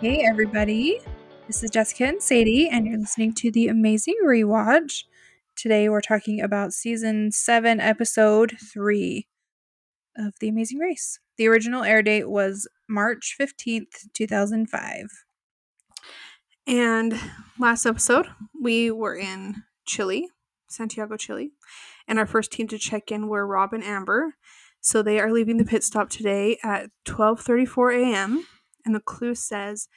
Hey, 0.00 0.24
everybody. 0.24 1.00
This 1.48 1.64
is 1.64 1.70
Jessica 1.70 2.04
and 2.06 2.22
Sadie, 2.22 2.68
and 2.68 2.86
you're 2.86 3.00
listening 3.00 3.34
to 3.34 3.50
The 3.50 3.66
Amazing 3.66 4.14
Rewatch. 4.24 5.02
Today, 5.56 5.88
we're 5.88 6.00
talking 6.00 6.40
about 6.40 6.72
season 6.72 7.32
7, 7.32 7.80
episode 7.80 8.56
3 8.72 9.26
of 10.16 10.34
The 10.38 10.50
Amazing 10.50 10.78
Race. 10.78 11.18
The 11.36 11.48
original 11.48 11.82
air 11.82 12.00
date 12.00 12.30
was 12.30 12.68
March 12.88 13.34
15th, 13.40 14.06
2005. 14.14 15.06
And 16.68 17.20
last 17.58 17.84
episode, 17.84 18.28
we 18.62 18.92
were 18.92 19.16
in 19.16 19.64
Chile, 19.84 20.28
Santiago, 20.68 21.16
Chile, 21.16 21.50
and 22.06 22.20
our 22.20 22.26
first 22.26 22.52
team 22.52 22.68
to 22.68 22.78
check 22.78 23.10
in 23.10 23.26
were 23.26 23.44
Rob 23.44 23.72
and 23.72 23.82
Amber. 23.82 24.36
So 24.80 25.02
they 25.02 25.18
are 25.18 25.32
leaving 25.32 25.56
the 25.56 25.64
pit 25.64 25.82
stop 25.82 26.08
today 26.08 26.56
at 26.62 26.90
12:34 27.04 28.00
a.m. 28.00 28.46
And 28.84 28.94
the 28.94 29.00
clue 29.00 29.34
says, 29.34 29.88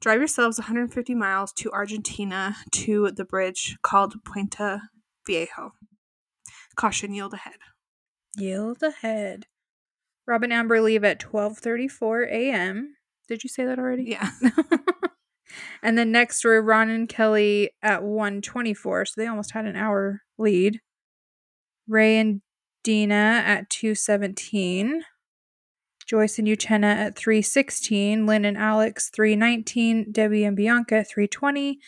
"Drive 0.00 0.18
yourselves 0.18 0.58
150 0.58 1.14
miles 1.14 1.52
to 1.54 1.70
Argentina 1.72 2.56
to 2.72 3.10
the 3.10 3.24
bridge 3.24 3.76
called 3.82 4.14
Puente 4.24 4.80
Viejo. 5.26 5.72
Caution, 6.76 7.14
yield 7.14 7.34
ahead." 7.34 7.58
Yield 8.36 8.82
ahead. 8.82 9.46
Rob 10.26 10.42
and 10.42 10.52
Amber 10.52 10.80
leave 10.80 11.04
at 11.04 11.20
12:34 11.20 12.28
a.m. 12.30 12.96
Did 13.28 13.42
you 13.42 13.48
say 13.48 13.64
that 13.64 13.78
already? 13.78 14.04
Yeah. 14.04 14.30
and 15.82 15.96
then 15.96 16.12
next 16.12 16.44
were 16.44 16.60
Ron 16.62 16.90
and 16.90 17.08
Kelly 17.08 17.70
at 17.82 18.02
1:24, 18.02 19.08
so 19.08 19.12
they 19.16 19.26
almost 19.26 19.52
had 19.52 19.66
an 19.66 19.76
hour 19.76 20.22
lead. 20.38 20.80
Ray 21.86 22.18
and 22.18 22.42
Dina 22.82 23.42
at 23.44 23.70
2:17. 23.70 25.00
Joyce 26.14 26.38
and 26.38 26.46
Uchenna 26.46 26.94
at 26.94 27.16
3:16, 27.16 28.24
Lynn 28.24 28.44
and 28.44 28.56
Alex 28.56 29.10
3:19, 29.10 30.12
Debbie 30.12 30.44
and 30.44 30.56
Bianca 30.56 31.02
3:20, 31.02 31.80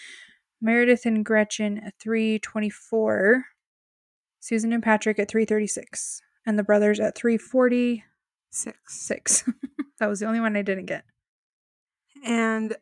Meredith 0.61 1.07
and 1.07 1.25
Gretchen 1.25 1.79
at 1.79 1.97
3:24, 2.01 3.45
Susan 4.41 4.73
and 4.73 4.83
Patrick 4.83 5.21
at 5.21 5.29
3:36, 5.29 6.23
and 6.45 6.59
the 6.59 6.65
brothers 6.65 6.99
at 6.99 7.15
3:46. 7.15 8.03
Six. 8.89 9.45
that 10.01 10.09
was 10.09 10.19
the 10.19 10.27
only 10.27 10.41
one 10.41 10.57
I 10.57 10.63
didn't 10.63 10.87
get. 10.87 11.05
And 12.25 12.77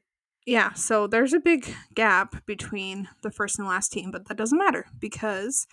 yeah, 0.47 0.72
so 0.72 1.06
there's 1.06 1.34
a 1.34 1.41
big 1.41 1.75
gap 1.95 2.47
between 2.47 3.11
the 3.22 3.31
first 3.31 3.59
and 3.59 3.69
last 3.69 3.92
team, 3.92 4.11
but 4.11 4.28
that 4.28 4.39
doesn't 4.39 4.56
matter 4.56 4.87
because 4.98 5.67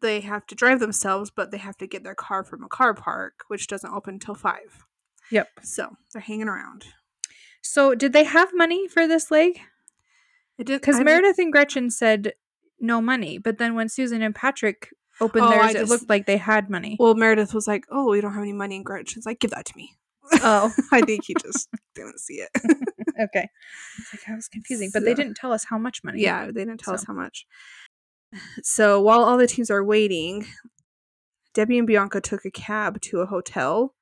they 0.00 0.22
have 0.22 0.44
to 0.46 0.56
drive 0.56 0.80
themselves, 0.80 1.30
but 1.30 1.52
they 1.52 1.58
have 1.58 1.76
to 1.76 1.86
get 1.86 2.02
their 2.02 2.16
car 2.16 2.42
from 2.42 2.64
a 2.64 2.68
car 2.68 2.94
park, 2.94 3.44
which 3.46 3.68
doesn't 3.68 3.94
open 3.94 4.14
until 4.14 4.34
five. 4.34 4.84
Yep. 5.30 5.48
So 5.62 5.96
they're 6.12 6.22
hanging 6.22 6.48
around. 6.48 6.84
So, 7.62 7.94
did 7.94 8.12
they 8.12 8.24
have 8.24 8.50
money 8.54 8.86
for 8.88 9.08
this 9.08 9.30
leg? 9.30 9.58
It 10.58 10.66
did 10.66 10.80
Because 10.80 11.00
Meredith 11.00 11.38
and 11.38 11.50
Gretchen 11.50 11.90
said 11.90 12.34
no 12.78 13.00
money, 13.00 13.38
but 13.38 13.58
then 13.58 13.74
when 13.74 13.88
Susan 13.88 14.22
and 14.22 14.34
Patrick 14.34 14.90
opened 15.20 15.46
Oh, 15.46 15.50
theirs, 15.50 15.74
it 15.74 15.88
looked 15.88 16.08
like 16.08 16.26
they 16.26 16.36
had 16.36 16.68
money. 16.68 16.96
Well, 17.00 17.14
Meredith 17.14 17.54
was 17.54 17.66
like, 17.66 17.86
"Oh, 17.90 18.10
we 18.10 18.20
don't 18.20 18.34
have 18.34 18.42
any 18.42 18.52
money," 18.52 18.76
and 18.76 18.84
Gretchen's 18.84 19.26
like, 19.26 19.40
"Give 19.40 19.50
that 19.50 19.64
to 19.66 19.76
me." 19.76 19.94
oh, 20.42 20.72
I 20.92 21.00
think 21.00 21.24
he 21.24 21.34
just 21.40 21.68
didn't 21.94 22.20
see 22.20 22.34
it. 22.34 22.50
okay. 23.20 23.48
It's 23.98 24.14
like 24.14 24.28
I 24.28 24.34
was 24.34 24.48
confusing, 24.48 24.90
but 24.92 25.04
they 25.04 25.14
didn't 25.14 25.34
tell 25.36 25.52
us 25.52 25.64
how 25.64 25.78
much 25.78 26.04
money. 26.04 26.20
yeah, 26.20 26.46
they 26.46 26.52
didn't 26.64 26.80
tell 26.80 26.94
us 26.94 27.04
how 27.04 27.14
much. 27.14 27.46
So 28.62 29.00
while 29.00 29.22
all 29.22 29.38
the 29.38 29.46
teams 29.46 29.70
are 29.70 29.84
waiting, 29.84 30.46
Debbie 31.54 31.78
and 31.78 31.86
Bianca 31.86 32.20
took 32.20 32.44
a 32.44 32.50
cab 32.50 33.00
to 33.02 33.20
a 33.20 33.26
hotel 33.26 33.94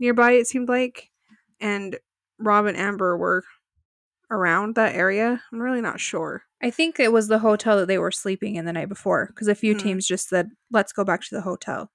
nearby. 0.00 0.32
It 0.32 0.46
seemed 0.48 0.68
like, 0.68 1.10
and 1.60 1.96
Rob 2.38 2.66
and 2.66 2.76
Amber 2.76 3.16
were 3.16 3.44
around 4.30 4.74
that 4.76 4.94
area. 4.94 5.42
I'm 5.52 5.60
really 5.60 5.80
not 5.80 6.00
sure. 6.00 6.42
I 6.62 6.70
think 6.70 6.98
it 7.00 7.12
was 7.12 7.28
the 7.28 7.38
hotel 7.40 7.76
that 7.78 7.86
they 7.86 7.98
were 7.98 8.10
sleeping 8.10 8.54
in 8.56 8.64
the 8.64 8.72
night 8.72 8.88
before 8.88 9.26
because 9.28 9.48
a 9.48 9.54
few 9.54 9.74
Hmm. 9.74 9.78
teams 9.80 10.06
just 10.06 10.28
said, 10.28 10.50
"Let's 10.70 10.92
go 10.92 11.04
back 11.04 11.22
to 11.22 11.34
the 11.34 11.40
hotel." 11.42 11.90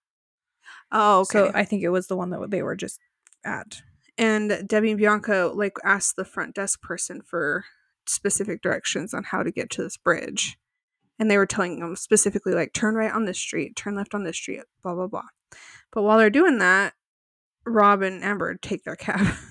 Oh, 0.91 1.21
okay. 1.21 1.39
So 1.39 1.51
I 1.53 1.65
think 1.65 1.83
it 1.83 1.89
was 1.89 2.07
the 2.07 2.15
one 2.15 2.29
that 2.31 2.49
they 2.51 2.61
were 2.63 2.75
just 2.75 2.99
at. 3.43 3.81
and 4.17 4.65
Debbie 4.67 4.91
and 4.91 4.97
Bianca 4.97 5.51
like 5.53 5.73
asked 5.83 6.15
the 6.15 6.23
front 6.25 6.55
desk 6.55 6.81
person 6.81 7.21
for 7.21 7.65
specific 8.07 8.61
directions 8.61 9.13
on 9.13 9.23
how 9.25 9.43
to 9.43 9.51
get 9.51 9.69
to 9.71 9.83
this 9.83 9.97
bridge. 9.97 10.57
And 11.19 11.29
they 11.29 11.37
were 11.37 11.45
telling 11.45 11.79
them 11.79 11.95
specifically 11.97 12.53
like 12.53 12.71
turn 12.73 12.95
right 12.95 13.11
on 13.11 13.25
this 13.25 13.37
street, 13.39 13.75
turn 13.75 13.95
left 13.95 14.13
on 14.15 14.23
this 14.23 14.37
street, 14.37 14.61
blah 14.81 14.95
blah 14.95 15.07
blah. 15.07 15.27
But 15.91 16.03
while 16.03 16.17
they're 16.17 16.29
doing 16.29 16.59
that, 16.59 16.93
Rob 17.65 18.01
and 18.01 18.23
Amber 18.23 18.55
take 18.55 18.83
their 18.83 18.95
cab. 18.95 19.27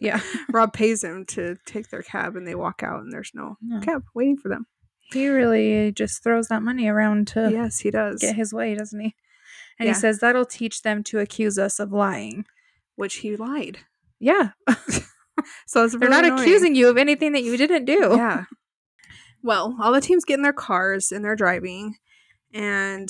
Yeah. 0.00 0.20
Rob 0.52 0.72
pays 0.72 1.02
him 1.02 1.26
to 1.30 1.56
take 1.66 1.90
their 1.90 2.02
cab 2.02 2.36
and 2.36 2.46
they 2.46 2.54
walk 2.54 2.82
out 2.84 3.00
and 3.00 3.12
there's 3.12 3.32
no 3.34 3.56
No. 3.60 3.80
cab 3.80 4.04
waiting 4.14 4.36
for 4.36 4.48
them. 4.48 4.66
He 5.00 5.26
really 5.28 5.90
just 5.90 6.22
throws 6.22 6.46
that 6.46 6.62
money 6.62 6.86
around 6.86 7.26
to 7.28 7.50
yes, 7.50 7.80
he 7.80 7.90
does. 7.90 8.20
get 8.20 8.36
his 8.36 8.54
way, 8.54 8.76
doesn't 8.76 9.00
he? 9.00 9.16
And 9.80 9.88
Yeah. 9.88 9.94
he 9.94 9.98
says 10.00 10.20
that'll 10.20 10.44
teach 10.46 10.82
them 10.82 11.02
to 11.04 11.18
accuse 11.18 11.58
us 11.58 11.80
of 11.80 11.90
lying. 11.92 12.44
Which 12.94 13.16
he 13.16 13.34
lied. 13.36 13.80
Yeah. 14.20 14.50
So 15.66 15.84
it's 15.84 15.96
They're 15.96 16.08
not 16.08 16.24
annoying. 16.24 16.40
accusing 16.40 16.74
you 16.76 16.88
of 16.88 16.96
anything 16.98 17.32
that 17.32 17.42
you 17.42 17.56
didn't 17.56 17.86
do. 17.86 18.10
Yeah. 18.14 18.44
Well, 19.42 19.76
all 19.82 19.92
the 19.92 20.00
teams 20.00 20.24
get 20.24 20.34
in 20.34 20.42
their 20.42 20.52
cars 20.52 21.10
and 21.10 21.24
they're 21.24 21.34
driving, 21.34 21.96
and 22.54 23.08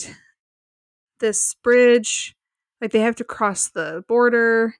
this 1.19 1.54
bridge, 1.62 2.34
like 2.80 2.92
they 2.92 3.00
have 3.00 3.16
to 3.16 3.24
cross 3.24 3.68
the 3.68 4.04
border, 4.08 4.74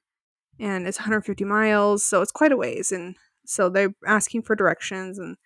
and 0.59 0.87
it's 0.87 0.97
150 0.99 1.43
miles, 1.45 2.03
so 2.03 2.21
it's 2.21 2.31
quite 2.31 2.51
a 2.51 2.57
ways. 2.57 2.91
And 2.91 3.15
so 3.45 3.69
they're 3.69 3.93
asking 4.05 4.43
for 4.43 4.55
directions, 4.55 5.17
and 5.19 5.37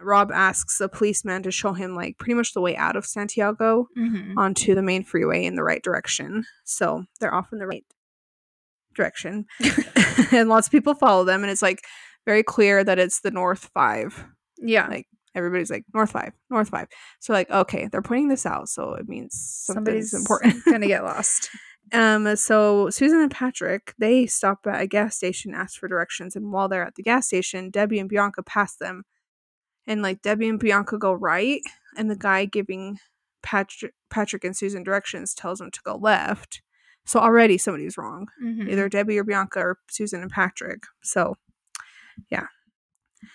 Rob 0.00 0.30
asks 0.32 0.80
a 0.80 0.88
policeman 0.88 1.42
to 1.42 1.50
show 1.50 1.72
him 1.72 1.94
like 1.96 2.18
pretty 2.18 2.34
much 2.34 2.54
the 2.54 2.60
way 2.60 2.76
out 2.76 2.94
of 2.94 3.04
Santiago 3.04 3.88
Mhm. 3.96 4.34
onto 4.36 4.74
the 4.76 4.82
main 4.82 5.02
freeway 5.02 5.44
in 5.44 5.56
the 5.56 5.64
right 5.64 5.82
direction. 5.82 6.44
So 6.64 7.04
they're 7.18 7.34
off 7.34 7.52
in 7.52 7.58
the 7.58 7.66
right 7.66 7.84
direction. 8.94 9.46
and 10.32 10.48
lots 10.48 10.68
of 10.68 10.72
people 10.72 10.94
follow 10.94 11.24
them 11.24 11.42
and 11.42 11.50
it's 11.50 11.62
like 11.62 11.80
very 12.26 12.42
clear 12.44 12.84
that 12.84 12.98
it's 13.00 13.20
the 13.20 13.30
north 13.32 13.70
5. 13.74 14.24
Yeah. 14.58 14.86
Like 14.86 15.06
everybody's 15.38 15.70
like 15.70 15.84
north 15.94 16.10
5, 16.10 16.32
north 16.50 16.68
5. 16.68 16.88
So 17.20 17.32
like 17.32 17.50
okay, 17.50 17.88
they're 17.90 18.02
pointing 18.02 18.28
this 18.28 18.44
out 18.44 18.68
so 18.68 18.92
it 18.94 19.08
means 19.08 19.34
somebody's 19.34 20.12
important. 20.12 20.62
gonna 20.66 20.86
get 20.86 21.04
lost. 21.12 21.48
um 21.92 22.36
so 22.36 22.90
Susan 22.90 23.20
and 23.20 23.30
Patrick, 23.30 23.94
they 23.98 24.26
stop 24.26 24.66
at 24.66 24.82
a 24.82 24.86
gas 24.86 25.16
station, 25.16 25.54
ask 25.54 25.78
for 25.80 25.88
directions 25.88 26.36
and 26.36 26.52
while 26.52 26.68
they're 26.68 26.84
at 26.84 26.96
the 26.96 27.02
gas 27.02 27.26
station, 27.28 27.70
Debbie 27.70 27.98
and 27.98 28.08
Bianca 28.10 28.42
pass 28.42 28.76
them. 28.76 29.04
And 29.86 30.02
like 30.02 30.20
Debbie 30.20 30.48
and 30.50 30.58
Bianca 30.60 30.98
go 30.98 31.14
right 31.14 31.62
and 31.96 32.10
the 32.10 32.16
guy 32.16 32.44
giving 32.44 32.98
Patrick 33.42 33.94
Patrick 34.10 34.44
and 34.44 34.54
Susan 34.56 34.82
directions 34.82 35.32
tells 35.32 35.60
them 35.60 35.70
to 35.70 35.80
go 35.84 35.96
left. 35.96 36.60
So 37.06 37.20
already 37.20 37.56
somebody's 37.56 37.96
wrong. 37.96 38.26
Mhm. 38.44 38.68
Either 38.68 38.88
Debbie 38.90 39.16
or 39.18 39.24
Bianca 39.24 39.60
or 39.60 39.78
Susan 39.88 40.20
and 40.20 40.30
Patrick. 40.30 40.82
So 41.02 41.36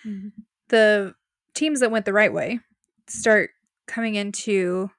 Mhm. 0.06 0.32
The 0.68 1.14
teams 1.54 1.80
that 1.80 1.90
went 1.90 2.04
the 2.04 2.12
right 2.12 2.32
way 2.32 2.60
start 3.08 3.50
coming 3.86 4.14
into 4.14 4.90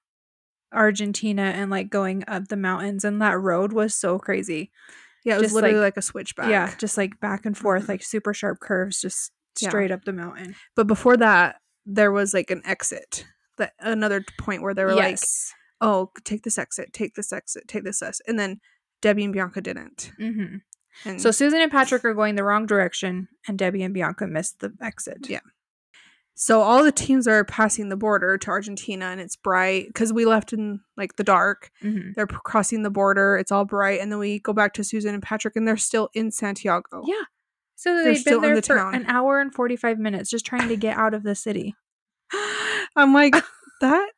Argentina 0.74 1.42
and 1.44 1.72
like 1.72 1.90
going 1.90 2.24
up 2.28 2.48
the 2.48 2.58
mountains, 2.58 3.04
and 3.06 3.22
that 3.22 3.40
road 3.40 3.74
was 3.74 3.96
so 3.96 4.20
crazy. 4.20 4.72
yeah, 5.24 5.38
it 5.38 5.42
was 5.42 5.54
literally 5.54 5.76
like- 5.78 5.96
like, 5.96 5.98
a 5.98 6.02
switchback. 6.04 6.50
Yeah, 6.52 6.72
just 6.78 6.98
like 6.98 7.20
back 7.20 7.48
and 7.48 7.58
forth, 7.58 7.86
Mhm. 7.86 7.90
like 7.90 8.04
super 8.04 8.32
sharp 8.32 8.60
curves, 8.60 9.02
just 9.02 9.32
Yeah. 9.60 9.70
straight 9.70 9.90
up 9.90 10.06
the 10.06 10.14
mountain. 10.14 10.56
But 10.76 10.86
before 10.86 11.18
that, 11.18 11.62
there 11.84 12.12
was 12.12 12.32
like 12.34 12.52
an 12.52 12.62
exit. 12.64 13.26
That 13.58 13.74
another 13.80 14.24
point 14.40 14.62
where 14.62 14.76
they 14.76 14.84
were 14.84 14.94
like, 14.94 15.18
"Oh, 15.82 16.12
take 16.26 16.44
this 16.44 16.60
exit, 16.60 16.94
take 16.94 17.16
this 17.16 17.34
exit, 17.34 17.68
take 17.68 17.84
this 17.86 18.04
exit," 18.04 18.24
and 18.28 18.38
then 18.38 18.60
Debbie 19.02 19.24
and 19.24 19.34
Bianca 19.34 19.62
didn't. 19.62 20.12
hmm 20.18 20.58
And 21.06 21.20
So 21.22 21.32
Susan 21.32 21.60
and 21.60 21.72
Patrick 21.72 22.06
are 22.06 22.14
going 22.14 22.36
the 22.36 22.44
wrong 22.44 22.66
direction, 22.68 23.28
and 23.48 23.58
Debbie 23.58 23.82
and 23.82 23.94
Bianca 23.96 24.28
missed 24.28 24.60
the 24.60 24.74
exit. 24.80 25.28
Yeah. 25.30 25.40
So 26.38 26.62
all 26.62 26.84
the 26.84 26.92
teams 26.92 27.28
are 27.28 27.44
passing 27.46 27.90
the 27.90 27.96
border 27.98 28.38
to 28.38 28.50
Argentina, 28.52 29.06
and 29.06 29.22
it's 29.22 29.36
bright 29.36 29.88
because 29.88 30.12
we 30.14 30.26
left 30.26 30.52
in 30.54 30.82
like 30.98 31.16
the 31.16 31.24
dark. 31.24 31.72
hmm 31.82 32.12
They're 32.16 32.28
crossing 32.28 32.84
the 32.84 32.90
border. 32.90 33.38
It's 33.38 33.52
all 33.52 33.66
bright, 33.66 34.02
and 34.02 34.12
then 34.12 34.20
we 34.20 34.40
go 34.40 34.54
back 34.54 34.74
to 34.74 34.84
Susan 34.84 35.14
and 35.14 35.24
Patrick, 35.24 35.56
and 35.56 35.68
they're 35.68 35.78
still 35.78 36.10
in 36.14 36.32
Santiago. 36.32 37.04
Yeah. 37.06 37.22
So 37.78 37.94
They're 37.94 38.04
they've 38.06 38.18
still 38.18 38.40
been 38.42 38.50
in 38.52 38.54
there 38.56 38.62
the 38.62 38.68
for 38.68 38.76
town. 38.78 38.96
an 38.96 39.06
hour 39.08 39.40
and 39.40 39.54
forty 39.54 39.76
five 39.76 39.98
minutes, 40.00 40.30
just 40.30 40.46
trying 40.46 40.68
to 40.70 40.76
get 40.78 40.98
out 40.98 41.14
of 41.14 41.24
the 41.24 41.36
city. 41.36 41.76
I'm 42.96 43.14
like, 43.14 43.36
that 43.82 44.10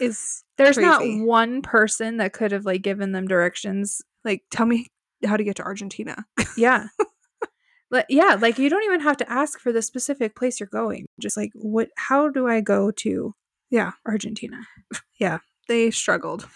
is 0.00 0.44
There's 0.58 0.76
crazy. 0.76 1.16
not 1.18 1.26
one 1.26 1.62
person 1.62 2.18
that 2.18 2.32
could 2.32 2.52
have 2.52 2.64
like 2.66 2.82
given 2.82 3.12
them 3.12 3.26
directions. 3.26 4.00
like 4.24 4.42
tell 4.50 4.66
me 4.66 4.86
how 5.26 5.36
to 5.36 5.44
get 5.44 5.56
to 5.56 5.62
Argentina. 5.64 6.24
Yeah. 6.56 6.88
But 7.90 8.06
yeah, 8.08 8.36
like 8.40 8.58
you 8.58 8.68
don't 8.68 8.84
even 8.84 9.00
have 9.00 9.16
to 9.18 9.30
ask 9.32 9.58
for 9.58 9.72
the 9.72 9.82
specific 9.82 10.36
place 10.36 10.60
you're 10.60 10.68
going. 10.68 11.06
Just 11.20 11.36
like 11.36 11.50
what 11.54 11.88
how 11.96 12.28
do 12.28 12.46
I 12.46 12.60
go 12.60 12.90
to 12.90 13.34
Yeah. 13.70 13.92
Argentina? 14.06 14.58
Yeah, 15.20 15.38
they 15.68 15.90
struggled. 15.90 16.46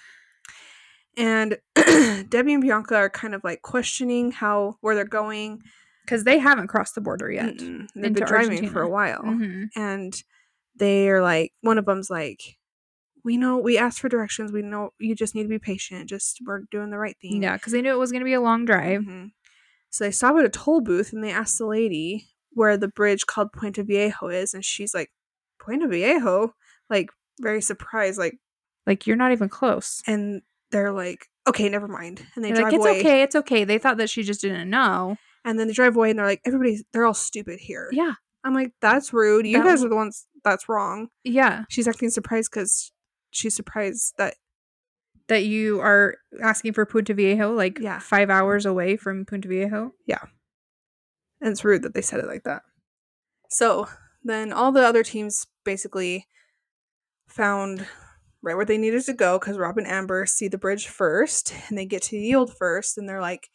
And 1.17 1.59
Debbie 2.29 2.55
and 2.55 2.63
Bianca 2.63 2.95
are 2.97 3.11
kind 3.11 3.35
of 3.35 3.43
like 3.45 3.63
questioning 3.63 4.33
how 4.33 4.77
where 4.81 4.95
they're 4.95 5.05
going. 5.05 5.61
because 6.05 6.25
they 6.25 6.39
haven't 6.39 6.69
crossed 6.69 6.95
the 6.95 7.01
border 7.01 7.31
yet. 7.31 7.57
Mm-mm. 7.57 7.87
They've 7.95 8.13
been 8.13 8.25
driving 8.27 8.69
for 8.69 8.83
a 8.83 8.89
while. 8.89 9.23
Mhm. 9.23 9.69
And 9.77 10.15
they're 10.77 11.21
like, 11.23 11.53
one 11.61 11.79
of 11.79 11.85
them's 11.85 12.09
like, 12.11 12.41
we 13.25 13.37
know, 13.37 13.59
we 13.59 13.79
asked 13.79 14.01
for 14.01 14.09
directions. 14.09 14.51
We 14.53 14.63
know 14.63 14.91
you 14.99 15.15
just 15.15 15.35
need 15.35 15.43
to 15.45 15.49
be 15.49 15.59
patient. 15.59 16.09
Just, 16.09 16.39
we're 16.47 16.63
doing 16.71 16.91
the 16.91 16.99
right 16.99 17.17
thing. 17.21 17.43
Yeah, 17.43 17.57
because 17.57 17.73
they 17.73 17.83
knew 17.83 17.93
it 17.93 17.99
was 17.99 18.11
going 18.11 18.23
to 18.23 18.25
be 18.25 18.33
a 18.33 18.41
long 18.41 18.65
drive. 18.65 19.03
Mhm. 19.03 19.31
So 19.93 20.05
they 20.05 20.11
stop 20.11 20.37
at 20.37 20.45
a 20.45 20.49
toll 20.49 20.81
booth 20.81 21.13
and 21.13 21.23
they 21.23 21.31
ask 21.31 21.59
the 21.59 21.67
lady 21.67 22.27
where 22.55 22.77
the 22.77 22.89
bridge 22.89 23.27
called 23.27 23.53
Puente 23.53 23.83
Viejo 23.87 24.29
is. 24.29 24.55
And 24.55 24.65
she's 24.65 24.95
like, 24.95 25.11
Puente 25.61 25.89
Viejo? 25.89 26.55
Like, 26.91 27.11
very 27.41 27.63
surprised. 27.63 28.19
Like, 28.19 28.39
Like 28.87 29.07
you're 29.07 29.17
not 29.17 29.33
even 29.33 29.49
close. 29.49 30.03
and 30.07 30.43
they're 30.71 30.93
like, 30.93 31.29
okay, 31.47 31.69
never 31.69 31.87
mind. 31.89 32.25
And 32.35 32.43
they 32.45 32.49
They're 32.53 32.63
drive 32.63 32.73
like 32.73 32.75
it's 32.81 32.87
away. 32.87 33.01
okay, 33.01 33.23
it's 33.23 33.37
okay. 33.37 33.65
They 33.65 33.79
thought 33.79 33.99
that 33.99 34.09
she 34.11 34.23
just 34.23 34.41
didn't 34.41 34.71
know. 34.71 35.17
And 35.45 35.59
then 35.59 35.67
they 35.67 35.75
drive 35.75 35.97
away 35.97 36.09
and 36.11 36.19
they're 36.19 36.27
like, 36.27 36.41
everybody's, 36.47 36.83
they're 36.93 37.05
all 37.05 37.13
stupid 37.15 37.59
here. 37.61 37.89
Yeah, 37.93 38.13
I'm 38.45 38.55
like, 38.55 38.73
that's 38.81 39.13
rude. 39.13 39.47
You 39.47 39.59
That 39.59 39.67
guys 39.67 39.85
are 39.85 39.89
the 39.91 39.97
ones 39.97 40.27
that's 40.45 40.69
wrong. 40.69 41.09
yeah. 41.25 41.65
She's 41.69 41.87
acting 41.87 42.09
surprised 42.11 42.51
because 42.51 42.91
she's 43.33 43.55
surprised 43.55 44.15
that, 44.19 44.35
That 45.29 45.45
you 45.45 45.81
are 45.81 46.17
asking 46.43 46.73
for 46.75 46.85
Punta 46.85 47.15
Viejo, 47.15 47.53
like 47.53 47.79
Yeah. 47.79 47.99
five 48.01 48.29
hours 48.31 48.67
away 48.67 48.97
from 48.97 49.25
Punta 49.25 49.49
Viejo. 49.49 49.95
Yeah. 50.07 50.23
And 51.41 51.51
it's 51.53 51.65
rude 51.65 51.83
that 51.83 51.95
they 51.95 52.03
said 52.03 52.21
it 52.21 52.27
like 52.27 52.45
that. 52.45 52.63
So 53.49 53.89
then 54.25 54.53
all 54.53 54.73
the 54.73 54.87
other 54.87 55.03
teams 55.03 55.47
basically 55.65 56.29
found 57.29 57.87
right 58.43 58.57
where 58.57 58.65
they 58.65 58.79
needed 58.79 59.05
to 59.05 59.13
go 59.15 59.39
because 59.39 59.59
Rob 59.59 59.79
and 59.79 59.87
Amber 59.87 60.27
see 60.27 60.49
the 60.49 60.59
bridge 60.59 60.89
first 60.89 61.55
and 61.69 61.79
they 61.79 61.87
get 61.87 62.03
to 62.03 62.17
yield 62.17 62.55
first 62.57 62.99
and 62.99 63.09
they're 63.09 63.21
like, 63.21 63.49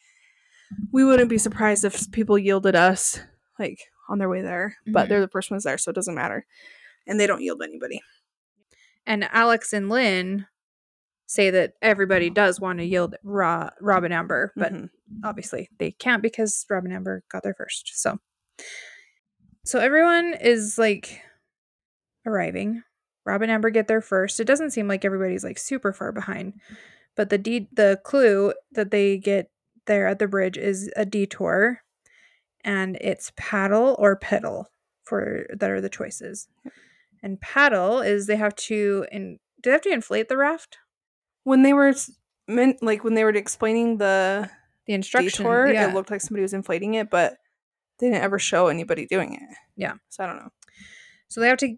we 0.92 1.04
wouldn't 1.04 1.30
be 1.30 1.38
surprised 1.38 1.84
if 1.86 2.12
people 2.12 2.38
yielded 2.38 2.76
us 2.76 3.20
like 3.60 3.80
on 4.10 4.18
their 4.20 4.30
way 4.30 4.42
there, 4.42 4.76
but 4.88 5.06
Mhm. 5.06 5.10
they're 5.10 5.22
the 5.22 5.28
first 5.30 5.52
ones 5.52 5.64
there, 5.64 5.78
so 5.78 5.90
it 5.92 5.96
doesn't 5.96 6.16
matter. 6.16 6.46
And 7.06 7.20
they 7.20 7.28
don't 7.28 7.42
yield 7.42 7.62
anybody. 7.62 8.02
And 9.06 9.24
Alex 9.34 9.74
and 9.74 9.90
Lynn 9.90 10.48
say 11.28 11.50
that 11.52 11.74
everybody 11.82 12.30
does 12.30 12.60
want 12.60 12.80
to 12.80 12.86
yield 12.86 13.16
Ra- 13.24 13.70
Rob 13.82 14.04
and 14.06 14.14
Amber, 14.14 14.54
but 14.56 14.74
Mhm. 14.74 14.90
obviously 15.24 15.70
they 15.78 15.92
can't 15.92 16.24
because 16.24 16.66
Rob 16.70 16.86
and 16.86 16.94
Amber 16.94 17.24
got 17.30 17.44
there 17.44 17.54
first. 17.54 17.92
So, 18.02 18.20
so 19.66 19.80
everyone 19.80 20.34
is 20.34 20.78
like 20.78 21.22
arriving. 22.26 22.82
Rob 23.26 23.42
and 23.42 23.52
Amber 23.52 23.70
get 23.70 23.88
there 23.88 24.02
first. 24.02 24.40
It 24.40 24.46
doesn't 24.48 24.72
seem 24.72 24.88
like 24.88 25.04
everybody's 25.04 25.44
like 25.44 25.58
super 25.58 25.92
far 25.92 26.12
behind, 26.14 26.54
but 27.16 27.30
the 27.30 27.38
de- 27.38 27.68
the 27.74 28.00
clue 28.04 28.54
that 28.72 28.92
they 28.92 29.18
get 29.18 29.52
there 29.86 30.08
at 30.08 30.20
the 30.20 30.28
bridge 30.28 30.58
is 30.58 30.90
a 30.96 31.06
detour, 31.06 31.82
and 32.64 32.98
it's 33.02 33.32
paddle 33.36 33.96
or 34.00 34.16
pedal 34.16 34.70
for 35.04 35.46
that 35.54 35.70
are 35.70 35.82
the 35.82 35.90
choices. 35.90 36.48
And 37.22 37.40
paddle 37.42 38.00
is 38.00 38.28
they 38.28 38.36
have 38.38 38.56
to 38.56 39.06
in 39.12 39.40
do 39.62 39.70
they 39.70 39.74
have 39.74 39.82
to 39.82 39.92
inflate 39.92 40.30
the 40.30 40.38
raft? 40.38 40.78
When 41.48 41.64
they 41.64 41.72
were 41.72 41.94
meant 42.48 42.84
like 42.84 43.06
when 43.06 43.14
they 43.14 43.24
were 43.24 43.30
explaining 43.30 43.98
the 43.98 44.50
The 44.86 44.94
instruction. 44.94 45.44
detour, 45.44 45.68
yeah. 45.72 45.90
it 45.90 45.94
looked 45.94 46.12
like 46.12 46.22
somebody 46.22 46.42
was 46.42 46.54
inflating 46.54 46.96
it, 46.96 47.10
but 47.10 47.38
they 48.00 48.08
didn't 48.08 48.24
ever 48.24 48.38
show 48.38 48.68
anybody 48.68 49.06
doing 49.06 49.34
it. 49.34 49.58
Yeah. 49.78 49.94
So 50.10 50.24
I 50.24 50.28
don't 50.28 50.38
know. 50.38 50.52
So 51.30 51.40
they 51.40 51.48
have 51.48 51.58
to 51.60 51.76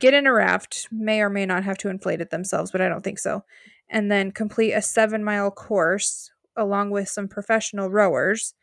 get 0.00 0.14
in 0.14 0.26
a 0.26 0.32
raft, 0.32 0.88
may 0.90 1.20
or 1.20 1.30
may 1.30 1.46
not 1.46 1.62
have 1.62 1.78
to 1.78 1.88
inflate 1.88 2.20
it 2.20 2.30
themselves, 2.30 2.72
but 2.72 2.80
I 2.80 2.88
don't 2.88 3.02
think 3.02 3.18
so. 3.18 3.44
And 3.88 4.10
then 4.10 4.32
complete 4.32 4.72
a 4.72 4.82
seven 4.82 5.22
mile 5.22 5.50
course 5.50 6.30
along 6.56 6.90
with 6.90 7.08
some 7.08 7.28
professional 7.28 7.90
rowers. 7.90 8.54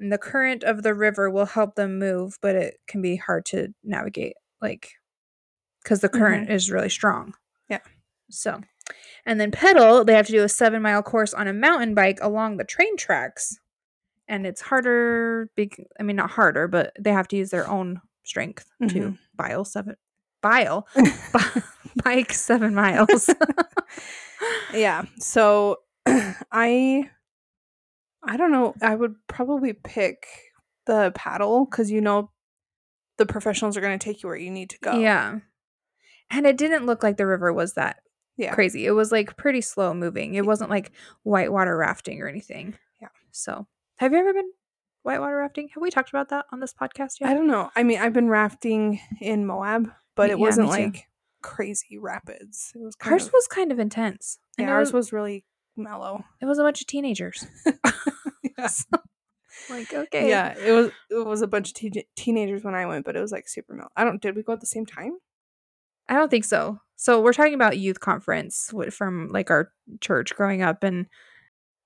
And 0.00 0.12
the 0.12 0.18
current 0.18 0.62
of 0.64 0.82
the 0.82 0.94
river 0.94 1.30
will 1.30 1.46
help 1.46 1.76
them 1.76 1.98
move, 1.98 2.38
but 2.42 2.54
it 2.56 2.78
can 2.86 3.02
be 3.02 3.16
hard 3.16 3.46
to 3.46 3.68
navigate, 3.82 4.34
like, 4.60 4.90
because 5.82 6.00
the 6.00 6.08
current 6.08 6.44
mm-hmm. 6.44 6.56
is 6.56 6.70
really 6.70 6.90
strong. 6.90 7.34
Yeah. 7.68 7.80
So, 8.30 8.60
and 9.24 9.40
then 9.40 9.50
pedal, 9.50 10.04
they 10.04 10.14
have 10.14 10.26
to 10.26 10.32
do 10.32 10.42
a 10.44 10.48
seven 10.48 10.82
mile 10.82 11.02
course 11.02 11.34
on 11.34 11.48
a 11.48 11.52
mountain 11.52 11.94
bike 11.94 12.18
along 12.22 12.56
the 12.56 12.64
train 12.64 12.96
tracks. 12.96 13.58
And 14.28 14.46
it's 14.46 14.60
harder, 14.60 15.50
big, 15.56 15.84
I 16.00 16.02
mean, 16.02 16.16
not 16.16 16.30
harder, 16.30 16.66
but 16.68 16.92
they 16.98 17.12
have 17.12 17.28
to 17.28 17.36
use 17.36 17.50
their 17.50 17.68
own 17.68 18.00
strength 18.24 18.66
to 18.88 18.94
Mhm. 18.94 19.18
bile 19.36 19.64
seven, 19.64 19.96
bile, 20.42 20.86
bi- 21.32 21.62
bike 22.04 22.32
seven 22.32 22.74
miles. 22.74 23.30
yeah. 24.74 25.04
So 25.18 25.78
I 26.52 27.08
I 28.28 28.36
don't 28.36 28.50
know. 28.50 28.74
I 28.82 28.94
would 28.94 29.14
probably 29.28 29.72
pick 29.72 30.26
the 30.86 31.12
paddle 31.14 31.64
because 31.64 31.90
you 31.90 32.00
know 32.00 32.30
the 33.18 33.26
professionals 33.26 33.76
are 33.76 33.80
going 33.80 33.98
to 33.98 34.04
take 34.04 34.22
you 34.22 34.28
where 34.28 34.36
you 34.36 34.50
need 34.50 34.70
to 34.70 34.78
go. 34.80 34.98
Yeah. 34.98 35.38
And 36.30 36.46
it 36.46 36.56
didn't 36.58 36.86
look 36.86 37.02
like 37.04 37.16
the 37.16 37.26
river 37.26 37.52
was 37.52 37.74
that 37.74 37.98
Yeah. 38.36 38.54
crazy. 38.54 38.86
It 38.86 38.92
was 38.92 39.12
like 39.12 39.36
pretty 39.36 39.60
slow 39.60 39.94
moving. 39.94 40.34
It 40.34 40.44
wasn't 40.46 40.70
like 40.70 40.92
whitewater 41.22 41.76
rafting 41.76 42.20
or 42.20 42.28
anything. 42.28 42.74
Yeah. 43.00 43.08
So, 43.30 43.66
have 43.96 44.12
you 44.12 44.18
ever 44.18 44.32
been 44.32 44.50
whitewater 45.02 45.36
rafting? 45.36 45.68
Have 45.74 45.82
we 45.82 45.90
talked 45.90 46.10
about 46.10 46.28
that 46.30 46.46
on 46.52 46.60
this 46.60 46.74
podcast 46.74 47.20
yet? 47.20 47.30
I 47.30 47.34
don't 47.34 47.46
know. 47.46 47.70
I 47.74 47.82
mean, 47.82 47.98
I've 47.98 48.12
been 48.12 48.28
rafting 48.28 49.00
in 49.20 49.46
Moab, 49.46 49.90
but 50.14 50.30
it 50.30 50.38
yeah, 50.38 50.44
wasn't 50.44 50.68
like 50.68 51.08
crazy 51.42 51.98
rapids. 51.98 52.72
It 52.74 52.82
was 52.82 52.94
kind 52.96 53.12
Ours 53.12 53.26
of, 53.26 53.32
was 53.32 53.46
kind 53.46 53.72
of 53.72 53.78
intense. 53.78 54.38
And 54.58 54.68
yeah, 54.68 54.74
ours 54.74 54.92
was, 54.92 55.06
was 55.06 55.12
really 55.12 55.44
mellow. 55.76 56.24
it 56.40 56.46
was 56.46 56.58
a 56.58 56.62
bunch 56.62 56.80
of 56.80 56.86
teenagers. 56.86 57.46
Yeah. 58.58 58.68
Like, 59.70 59.92
okay. 59.92 60.28
Yeah, 60.28 60.54
it 60.56 60.70
was 60.70 60.90
it 61.10 61.26
was 61.26 61.40
a 61.40 61.46
bunch 61.46 61.70
of 61.70 61.74
te- 61.74 62.06
teenagers 62.14 62.62
when 62.62 62.74
I 62.74 62.86
went, 62.86 63.04
but 63.04 63.16
it 63.16 63.20
was 63.20 63.32
like 63.32 63.48
super 63.48 63.74
mellow. 63.74 63.88
I 63.96 64.04
don't. 64.04 64.20
Did 64.20 64.36
we 64.36 64.42
go 64.42 64.52
at 64.52 64.60
the 64.60 64.66
same 64.66 64.84
time? 64.84 65.18
I 66.08 66.14
don't 66.14 66.30
think 66.30 66.44
so. 66.44 66.78
So 66.96 67.20
we're 67.20 67.34
talking 67.34 67.54
about 67.54 67.78
youth 67.78 68.00
conference 68.00 68.72
from 68.90 69.28
like 69.30 69.50
our 69.50 69.70
church 70.00 70.34
growing 70.34 70.62
up, 70.62 70.82
and 70.82 71.06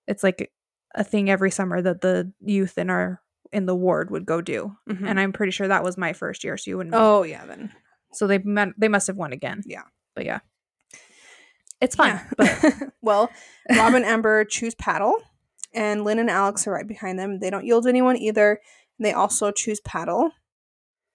it's 0.07 0.23
like 0.23 0.53
a 0.95 1.05
thing 1.05 1.29
every 1.29 1.51
summer 1.51 1.83
that 1.83 2.01
the 2.01 2.33
youth 2.41 2.79
in 2.79 2.91
our 2.91 3.21
in 3.53 3.67
the 3.67 3.75
ward 3.75 4.11
would 4.11 4.25
go 4.25 4.41
do. 4.41 4.77
Mm-hmm. 4.89 5.07
And 5.07 5.19
I'm 5.19 5.33
pretty 5.33 5.51
sure 5.51 5.69
that 5.69 5.83
was 5.83 5.99
my 5.99 6.13
first 6.13 6.45
year, 6.45 6.57
so 6.57 6.71
you 6.71 6.77
wouldn't. 6.77 6.95
oh 6.95 7.25
yeah, 7.25 7.45
then 7.45 7.73
so 8.13 8.27
they 8.27 8.39
met, 8.39 8.69
they 8.79 8.89
must 8.89 9.07
have 9.07 9.17
won 9.17 9.33
again. 9.33 9.63
Yeah. 9.67 9.83
but 10.15 10.25
yeah, 10.25 10.41
it's 11.81 11.97
fun. 11.97 12.09
Yeah. 12.09 12.31
But 12.37 12.75
well, 13.03 13.31
Rob 13.71 13.95
and 13.95 14.05
Amber 14.05 14.45
choose 14.45 14.75
paddle, 14.75 15.17
and 15.75 16.05
Lynn 16.05 16.19
and 16.19 16.31
Alex 16.31 16.67
are 16.67 16.73
right 16.73 16.87
behind 16.87 17.19
them. 17.19 17.41
They 17.41 17.51
don't 17.51 17.67
yield 17.67 17.87
anyone 17.87 18.17
either. 18.17 18.61
They 18.99 19.13
also 19.13 19.51
choose 19.51 19.81
paddle, 19.81 20.31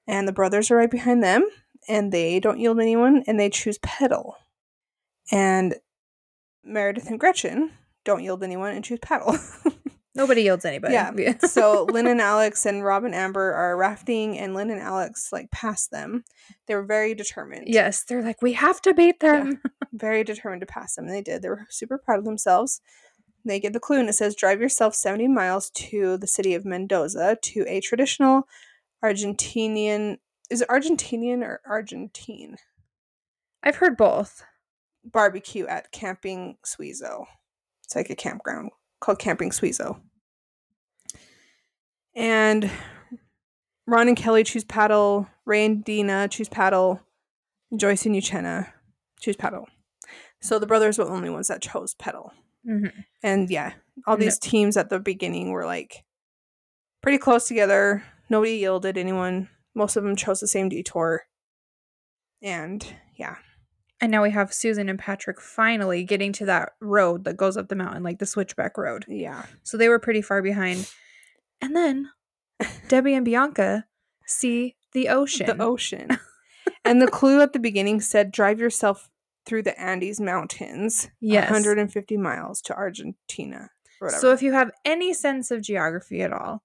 and 0.07 0.27
the 0.27 0.33
brothers 0.33 0.71
are 0.71 0.77
right 0.77 0.91
behind 0.91 1.23
them, 1.23 1.47
and 1.87 2.11
they 2.11 2.39
don't 2.39 2.59
yield 2.59 2.79
anyone, 2.79 3.23
and 3.27 3.39
they 3.39 3.49
choose 3.49 3.77
pedal. 3.79 4.35
And 5.31 5.75
Meredith 6.63 7.07
and 7.09 7.19
Gretchen 7.19 7.71
don't 8.03 8.23
yield 8.23 8.43
anyone 8.43 8.71
and 8.75 8.83
choose 8.83 8.99
paddle. 9.01 9.37
nobody 10.15 10.43
yields 10.43 10.65
anybody. 10.65 10.93
Yeah. 11.17 11.37
so 11.39 11.85
Lynn 11.91 12.07
and 12.07 12.21
Alex 12.21 12.65
and 12.65 12.83
Rob 12.83 13.03
and 13.03 13.13
Amber 13.15 13.53
are 13.53 13.75
rafting, 13.77 14.37
and 14.37 14.53
Lynn 14.53 14.69
and 14.69 14.81
Alex 14.81 15.29
like 15.31 15.51
pass 15.51 15.87
them. 15.87 16.23
They 16.67 16.75
were 16.75 16.83
very 16.83 17.13
determined. 17.15 17.67
yes, 17.67 18.03
they're 18.03 18.23
like 18.23 18.41
we 18.41 18.53
have 18.53 18.81
to 18.83 18.93
beat 18.93 19.19
them. 19.19 19.61
very 19.93 20.23
determined 20.23 20.61
to 20.61 20.65
pass 20.67 20.95
them. 20.95 21.05
And 21.05 21.13
they 21.13 21.21
did. 21.21 21.41
They 21.41 21.49
were 21.49 21.65
super 21.69 21.97
proud 21.97 22.19
of 22.19 22.25
themselves. 22.25 22.81
They 23.47 23.59
get 23.59 23.73
the 23.73 23.79
clue, 23.79 23.99
and 23.99 24.09
it 24.09 24.13
says, 24.13 24.35
"Drive 24.35 24.59
yourself 24.61 24.95
seventy 24.95 25.27
miles 25.27 25.69
to 25.71 26.17
the 26.17 26.25
city 26.27 26.55
of 26.55 26.65
Mendoza 26.65 27.37
to 27.41 27.65
a 27.67 27.79
traditional 27.79 28.47
Argentinian. 29.03 30.17
Is 30.49 30.61
it 30.61 30.67
Argentinian 30.69 31.41
or 31.43 31.61
Argentine 31.65 32.57
I've 33.63 33.77
heard 33.77 33.97
both. 33.97 34.43
barbecue 35.03 35.65
at 35.65 35.91
Camping 35.91 36.57
Suizo? 36.63 37.25
It's 37.83 37.95
like 37.95 38.09
a 38.09 38.15
campground 38.15 38.71
called 38.99 39.19
Camping 39.19 39.51
Suizo. 39.51 39.99
And 42.15 42.69
Ron 43.87 44.07
and 44.07 44.17
Kelly 44.17 44.43
choose 44.43 44.63
paddle. 44.63 45.27
Ray 45.45 45.65
and 45.65 45.83
Dina 45.83 46.27
choose 46.27 46.49
paddle. 46.49 47.01
Joyce 47.75 48.05
and 48.05 48.15
Uchenna 48.15 48.71
choose 49.19 49.35
paddle. 49.35 49.67
So 50.41 50.59
the 50.59 50.67
brothers 50.67 50.97
were 50.97 51.05
the 51.05 51.11
only 51.11 51.29
ones 51.29 51.47
that 51.47 51.61
chose 51.61 51.93
pedal. 51.95 52.31
hmm 52.65 52.85
And 53.23 53.49
yeah, 53.49 53.73
all 54.07 54.17
No- 54.17 54.23
these 54.23 54.39
teams 54.39 54.77
at 54.77 54.89
the 54.89 54.99
beginning 54.99 55.51
were 55.51 55.65
like 55.65 56.03
pretty 57.01 57.17
close 57.17 57.47
together. 57.47 58.03
Nobody 58.29 58.53
yielded 58.57 58.97
anyone. 58.97 59.49
Most 59.75 59.95
of 59.97 60.03
them 60.03 60.15
chose 60.15 60.39
the 60.39 60.47
same 60.47 60.69
detour. 60.69 61.23
And 62.41 62.85
yeah, 63.15 63.35
And 64.01 64.11
now 64.11 64.21
we 64.23 64.31
have 64.31 64.53
Susan 64.53 64.89
and 64.89 64.99
Patrick 64.99 65.39
finally 65.41 66.03
getting 66.03 66.31
to 66.33 66.45
that 66.45 66.73
road 66.81 67.23
that 67.25 67.37
goes 67.37 67.57
up 67.57 67.69
the 67.69 67.75
mountain, 67.75 68.03
like 68.03 68.19
the 68.19 68.25
switchback 68.25 68.77
road. 68.77 69.05
yeah. 69.07 69.45
So 69.63 69.77
they 69.77 69.89
were 69.89 69.99
pretty 69.99 70.21
far 70.21 70.41
behind. 70.41 70.91
And 71.61 71.75
then 71.75 72.09
Debbie 72.87 73.13
and 73.15 73.25
Bianca 73.25 73.85
see 74.25 74.75
the 74.93 75.09
ocean. 75.09 75.45
The 75.47 75.61
ocean. 75.63 76.09
and 76.85 77.01
the 77.01 77.07
clue 77.07 77.41
at 77.41 77.53
the 77.53 77.59
beginning 77.59 77.99
said 78.01 78.31
drive 78.31 78.59
yourself 78.59 79.09
through 79.45 79.63
the 79.63 79.79
Andes 79.79 80.19
Mountains, 80.19 81.09
Yes. 81.19 81.45
150 81.49 82.17
miles 82.17 82.61
to 82.63 82.75
Argentina. 82.75 83.69
So 84.09 84.31
if 84.33 84.41
you 84.43 84.51
have 84.53 84.71
any 84.83 85.13
sense 85.13 85.51
of 85.51 85.61
geography 85.61 86.21
at 86.21 86.33
all, 86.33 86.61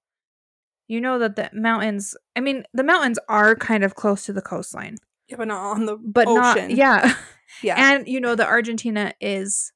you 0.91 1.01
know 1.01 1.19
that 1.21 1.37
the 1.37 1.49
mountains, 1.53 2.15
I 2.37 2.41
mean, 2.41 2.65
the 2.75 2.83
mountains 2.85 3.19
are 3.29 3.55
kind 3.55 3.85
of 3.85 3.95
close 3.95 4.25
to 4.27 4.33
the 4.33 4.43
coastline, 4.43 4.97
Yeah, 5.29 5.37
but 5.37 5.49
not 5.49 5.63
on 5.75 5.87
the 5.87 5.97
but 5.97 6.27
ocean. 6.27 6.69
not, 6.69 6.71
yeah. 6.71 7.15
yeah, 7.63 7.75
And 7.79 8.09
you 8.09 8.21
know, 8.21 8.35
the 8.35 8.47
Argentina 8.47 9.15
is, 9.21 9.73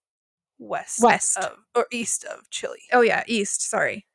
west, 0.58 1.00
west. 1.02 1.38
of, 1.38 1.52
or 1.74 1.86
east 1.92 2.24
of 2.24 2.48
Chile, 2.50 2.80
oh, 2.92 3.00
yeah, 3.00 3.22
east. 3.26 3.62
Sorry. 3.68 4.06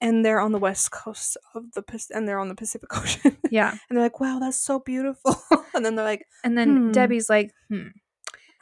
and 0.00 0.24
they're 0.24 0.40
on 0.40 0.52
the 0.52 0.58
west 0.58 0.90
coast 0.90 1.36
of 1.54 1.70
the 1.74 1.82
and 2.14 2.26
they're 2.26 2.40
on 2.40 2.48
the 2.48 2.54
Pacific 2.56 2.96
Ocean. 2.96 3.36
Yeah. 3.50 3.70
and 3.70 3.96
they're 3.96 4.04
like, 4.04 4.18
"Wow, 4.20 4.38
that's 4.40 4.56
so 4.56 4.80
beautiful." 4.80 5.36
and 5.74 5.84
then 5.84 5.94
they're 5.96 6.04
like, 6.04 6.24
And 6.44 6.56
then 6.58 6.68
Hmm. 6.76 6.92
Debbie's 6.92 7.28
like, 7.30 7.52
hmm, 7.68 7.88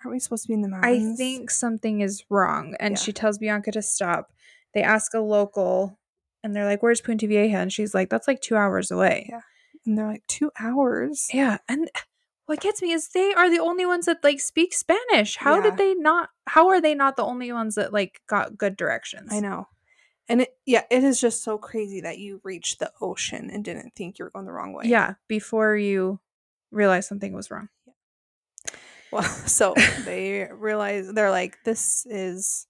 "Aren't 0.04 0.12
we 0.12 0.18
supposed 0.18 0.42
to 0.44 0.48
be 0.48 0.54
in 0.54 0.62
the 0.62 0.68
mountains? 0.68 1.14
I 1.14 1.16
think 1.16 1.50
something 1.50 2.00
is 2.00 2.24
wrong. 2.30 2.74
And 2.80 2.92
Yeah. 2.96 3.00
she 3.02 3.12
tells 3.12 3.38
Bianca 3.38 3.70
to 3.72 3.80
stop. 3.82 4.32
They 4.74 4.82
ask 4.82 5.14
a 5.14 5.20
local 5.20 5.98
and 6.42 6.54
they're 6.54 6.64
like, 6.66 6.82
Where's 6.82 7.00
Punta 7.00 7.26
Vieja? 7.26 7.56
And 7.58 7.72
she's 7.72 7.94
like, 7.94 8.10
That's 8.10 8.28
like 8.28 8.40
two 8.40 8.56
hours 8.56 8.90
away. 8.90 9.26
Yeah. 9.30 9.40
and 9.86 9.96
they're 9.98 10.06
like, 10.06 10.26
two 10.26 10.50
hours." 10.60 11.28
Yeah. 11.32 11.58
And 11.68 11.90
what 12.46 12.60
gets 12.60 12.82
me 12.82 12.92
is 12.92 13.08
they 13.08 13.32
are 13.34 13.48
the 13.50 13.60
only 13.60 13.86
ones 13.86 14.06
that 14.06 14.24
like 14.24 14.40
speak 14.40 14.72
Spanish. 14.74 15.36
How 15.36 15.56
Yeah. 15.56 15.62
did 15.70 15.76
they 15.76 15.94
not 15.94 16.30
how 16.48 16.68
are 16.68 16.80
they 16.80 16.94
not 16.94 17.16
the 17.16 17.24
only 17.24 17.52
ones 17.52 17.76
that 17.76 17.92
like 17.92 18.20
got 18.26 18.58
good 18.58 18.76
directions? 18.76 19.32
I 19.32 19.40
know. 19.40 19.68
And 20.28 20.42
it, 20.42 20.50
yeah, 20.66 20.82
it 20.90 21.02
is 21.02 21.20
just 21.20 21.42
so 21.42 21.58
crazy 21.58 22.00
that 22.02 22.18
you 22.18 22.40
reached 22.44 22.78
the 22.78 22.92
ocean 23.00 23.50
and 23.50 23.64
didn't 23.64 23.94
think 23.96 24.18
you 24.18 24.24
were 24.24 24.30
going 24.30 24.46
the 24.46 24.52
wrong 24.52 24.72
way. 24.72 24.84
Yeah, 24.86 25.14
before 25.28 25.76
you 25.76 26.20
realize 26.70 27.06
something 27.08 27.32
was 27.32 27.50
wrong. 27.50 27.68
Well, 29.10 29.22
so 29.46 29.74
they 30.04 30.48
realize 30.52 31.12
they're 31.12 31.30
like, 31.32 31.58
this 31.64 32.06
is. 32.08 32.66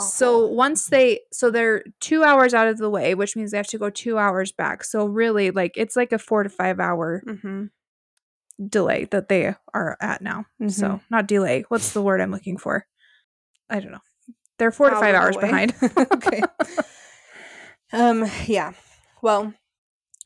So 0.00 0.46
once 0.46 0.86
they 0.86 1.20
so 1.32 1.50
they're 1.50 1.84
two 2.00 2.24
hours 2.24 2.54
out 2.54 2.66
of 2.66 2.78
the 2.78 2.90
way, 2.90 3.14
which 3.14 3.36
means 3.36 3.50
they 3.50 3.56
have 3.58 3.66
to 3.68 3.78
go 3.78 3.90
two 3.90 4.18
hours 4.18 4.50
back. 4.50 4.84
So 4.84 5.04
really 5.04 5.50
like 5.50 5.72
it's 5.76 5.96
like 5.96 6.12
a 6.12 6.18
four 6.18 6.42
to 6.42 6.48
five 6.48 6.80
hour 6.80 7.22
Mhm. 7.26 7.70
delay 8.68 9.04
that 9.10 9.28
they 9.28 9.54
are 9.74 9.96
at 10.00 10.22
now. 10.22 10.46
So 10.68 10.86
Mhm. 10.88 11.00
not 11.10 11.26
delay. 11.28 11.64
What's 11.68 11.92
the 11.92 12.02
word 12.02 12.20
I'm 12.20 12.30
looking 12.32 12.56
for? 12.56 12.86
I 13.70 13.80
don't 13.80 13.92
know. 13.92 14.00
They're 14.58 14.72
four 14.72 14.90
to 14.90 14.96
five 14.96 15.14
hours 15.14 15.36
way. 15.36 15.42
behind. 15.42 15.74
okay. 16.12 16.42
Um. 17.92 18.24
Yeah. 18.46 18.72
Well, 19.22 19.52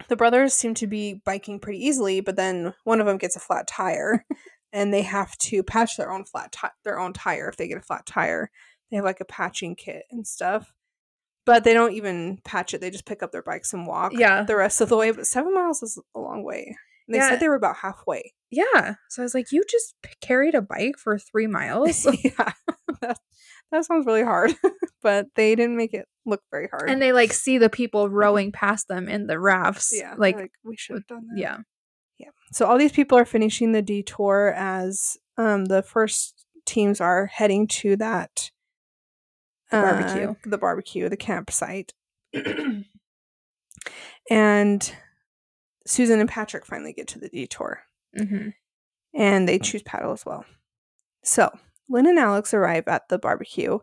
the 0.08 0.16
brothers 0.16 0.54
seem 0.54 0.75
to 0.75 0.87
be 0.87 1.14
biking 1.25 1.58
pretty 1.58 1.85
easily, 1.85 2.20
but 2.20 2.37
then 2.37 2.75
one 2.85 3.00
of 3.00 3.06
them 3.06 3.18
gets 3.18 3.37
a 3.37 3.40
flat 3.40 3.66
tire, 3.66 4.25
and 4.73 4.92
they 4.94 5.02
have 5.02 5.37
to 5.38 5.62
patch 5.62 5.96
their 5.96 6.11
own 6.11 6.25
flat 6.25 6.52
ti- 6.52 6.68
their 6.85 6.99
own 6.99 7.12
tire 7.12 7.49
if 7.49 7.56
they 7.56 7.68
get 7.68 7.78
a 7.78 7.82
flat 7.82 8.06
tire. 8.06 8.50
They 8.90 8.96
have 8.96 9.04
like 9.04 9.20
a 9.20 9.24
patching 9.24 9.74
kit 9.74 10.04
and 10.10 10.26
stuff, 10.26 10.72
but 11.44 11.64
they 11.64 11.74
don't 11.74 11.92
even 11.94 12.38
patch 12.44 12.72
it. 12.74 12.80
They 12.80 12.90
just 12.90 13.06
pick 13.06 13.22
up 13.22 13.32
their 13.32 13.42
bikes 13.42 13.72
and 13.72 13.86
walk. 13.86 14.12
Yeah. 14.14 14.42
The 14.44 14.56
rest 14.56 14.80
of 14.80 14.88
the 14.88 14.96
way, 14.96 15.10
but 15.10 15.26
seven 15.26 15.54
miles 15.54 15.82
is 15.82 15.98
a 16.14 16.20
long 16.20 16.44
way. 16.44 16.76
And 17.08 17.14
they 17.14 17.18
Yeah. 17.18 17.30
said 17.30 17.40
they 17.40 17.48
were 17.48 17.54
about 17.56 17.76
halfway. 17.76 18.32
yeah. 18.50 18.94
So 19.08 19.22
I 19.22 19.24
was 19.24 19.34
like, 19.34 19.50
you 19.52 19.64
just 19.68 19.94
carried 20.20 20.54
a 20.54 20.62
bike 20.62 20.98
for 20.98 21.18
three 21.18 21.46
miles. 21.46 22.04
yeah, 22.24 22.52
that, 23.00 23.18
that 23.72 23.84
sounds 23.84 24.06
really 24.06 24.22
hard, 24.24 24.54
but 25.02 25.26
they 25.34 25.54
didn't 25.56 25.76
make 25.76 25.94
it 25.94 26.06
look 26.24 26.42
very 26.50 26.68
hard. 26.68 26.88
and 26.90 27.00
they 27.02 27.12
like 27.12 27.32
see 27.32 27.58
the 27.58 27.70
people 27.70 28.08
rowing 28.08 28.50
past 28.52 28.88
them 28.88 29.08
in 29.08 29.26
the 29.26 29.38
rafts. 29.38 29.92
yeah, 29.96 30.14
Like, 30.16 30.36
like 30.36 30.50
we 30.64 30.76
should 30.76 30.96
have 30.96 31.06
done 31.06 31.26
that. 31.28 31.38
Yeah. 31.40 31.58
Yeah. 32.18 32.30
So 32.52 32.66
all 32.66 32.78
these 32.78 32.92
people 32.92 33.18
are 33.18 33.24
finishing 33.24 33.72
the 33.72 33.82
detour 33.82 34.52
as 34.56 35.16
um, 35.36 35.66
the 35.66 35.82
first 35.82 36.44
teams 36.64 37.00
are 37.00 37.26
heading 37.26 37.66
to 37.68 37.94
that 37.96 38.50
The 39.70 39.78
uh, 39.78 39.82
barbecue. 39.82 40.35
the 40.44 40.58
barbecue, 40.58 41.08
the 41.08 41.16
campsite, 41.16 41.92
and 44.30 44.92
Susan 45.87 46.20
and 46.20 46.28
Patrick 46.28 46.66
finally 46.66 46.92
get 46.92 47.08
to 47.08 47.18
the 47.18 47.28
detour, 47.28 47.82
hmm 48.16 48.49
and 49.14 49.49
they 49.49 49.58
choose 49.58 49.82
paddle 49.82 50.12
as 50.12 50.26
well. 50.26 50.44
So 51.25 51.50
Lynn 51.88 52.06
and 52.06 52.18
Alex 52.18 52.52
arrive 52.52 52.87
at 52.87 53.08
the 53.08 53.18
barbecue, 53.18 53.78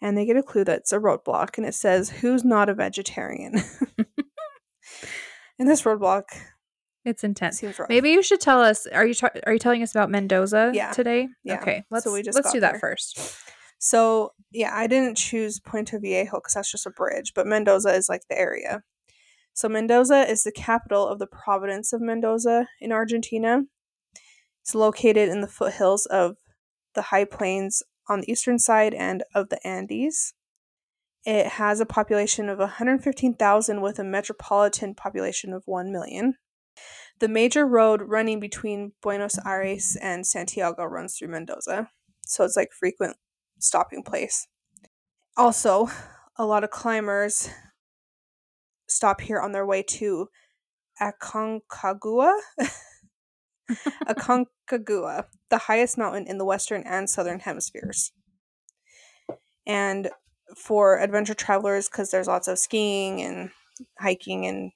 and 0.00 0.16
they 0.16 0.24
get 0.24 0.36
a 0.38 0.42
clue 0.42 0.64
that's 0.64 0.92
a 0.92 0.98
roadblock, 0.98 1.58
and 1.58 1.66
it 1.66 1.74
says, 1.74 2.08
"Who's 2.10 2.44
not 2.44 2.68
a 2.70 2.74
vegetarian?" 2.74 3.54
and 5.58 5.68
this 5.68 5.82
roadblock 5.82 6.24
It's 7.04 7.24
intense. 7.24 7.62
Maybe 7.88 8.10
you 8.10 8.22
should 8.22 8.40
tell 8.40 8.60
us. 8.62 8.86
Are 8.86 9.06
you 9.06 9.14
ta- 9.14 9.30
are 9.46 9.52
you 9.52 9.58
telling 9.58 9.82
us 9.82 9.94
about 9.94 10.10
Mendoza 10.10 10.72
Yeah. 10.74 10.92
today? 10.92 11.28
Yeah. 11.44 11.60
Okay. 11.60 11.84
Let's 11.90 12.04
So 12.04 12.12
we 12.12 12.22
just 12.22 12.34
let's 12.36 12.52
do 12.52 12.60
that 12.60 12.80
first. 12.80 13.18
So 13.78 14.32
yeah, 14.50 14.70
I 14.74 14.86
didn't 14.86 15.16
choose 15.16 15.60
Puente 15.60 16.00
Viejo 16.00 16.36
because 16.36 16.54
that's 16.54 16.70
just 16.70 16.86
a 16.86 16.90
bridge, 16.90 17.32
but 17.34 17.46
Mendoza 17.46 17.90
is 17.94 18.08
like 18.08 18.22
the 18.28 18.38
area. 18.38 18.82
So 19.54 19.68
Mendoza 19.68 20.28
is 20.28 20.42
the 20.42 20.52
capital 20.52 21.06
of 21.06 21.18
the 21.18 21.26
province 21.26 21.92
of 21.92 22.00
Mendoza 22.00 22.68
in 22.80 22.92
Argentina. 22.92 23.62
It's 24.62 24.74
located 24.74 25.28
in 25.28 25.40
the 25.40 25.48
foothills 25.48 26.06
of 26.06 26.36
the 26.94 27.02
high 27.02 27.24
plains 27.24 27.82
on 28.08 28.20
the 28.20 28.30
eastern 28.30 28.58
side 28.58 28.94
and 28.94 29.22
of 29.34 29.48
the 29.48 29.64
Andes. 29.66 30.34
It 31.24 31.46
has 31.46 31.80
a 31.80 31.86
population 31.86 32.48
of 32.48 32.58
115,000 32.58 33.80
with 33.80 33.98
a 33.98 34.04
metropolitan 34.04 34.94
population 34.94 35.52
of 35.52 35.62
1 35.66 35.92
million. 35.92 36.36
The 37.18 37.28
major 37.28 37.66
road 37.66 38.02
running 38.02 38.40
between 38.40 38.92
Buenos 39.02 39.38
Aires 39.44 39.96
and 40.00 40.26
Santiago 40.26 40.84
runs 40.84 41.16
through 41.16 41.28
Mendoza. 41.28 41.90
So 42.24 42.44
it's 42.44 42.56
like 42.56 42.70
frequent 42.72 43.16
stopping 43.58 44.02
place. 44.02 44.46
Also, 45.36 45.88
a 46.36 46.44
lot 46.44 46.64
of 46.64 46.70
climbers 46.70 47.48
stop 48.88 49.20
here 49.20 49.40
on 49.40 49.52
their 49.52 49.66
way 49.66 49.82
to 49.82 50.28
Aconcagua. 51.00 52.32
Aconcagua, 54.08 55.24
the 55.50 55.58
highest 55.58 55.98
mountain 55.98 56.26
in 56.26 56.38
the 56.38 56.44
western 56.44 56.82
and 56.84 57.08
southern 57.08 57.40
hemispheres. 57.40 58.12
And 59.66 60.10
for 60.56 60.98
adventure 60.98 61.34
travelers, 61.34 61.88
because 61.88 62.10
there's 62.10 62.26
lots 62.26 62.48
of 62.48 62.58
skiing 62.58 63.20
and 63.20 63.50
hiking 63.98 64.46
and 64.46 64.72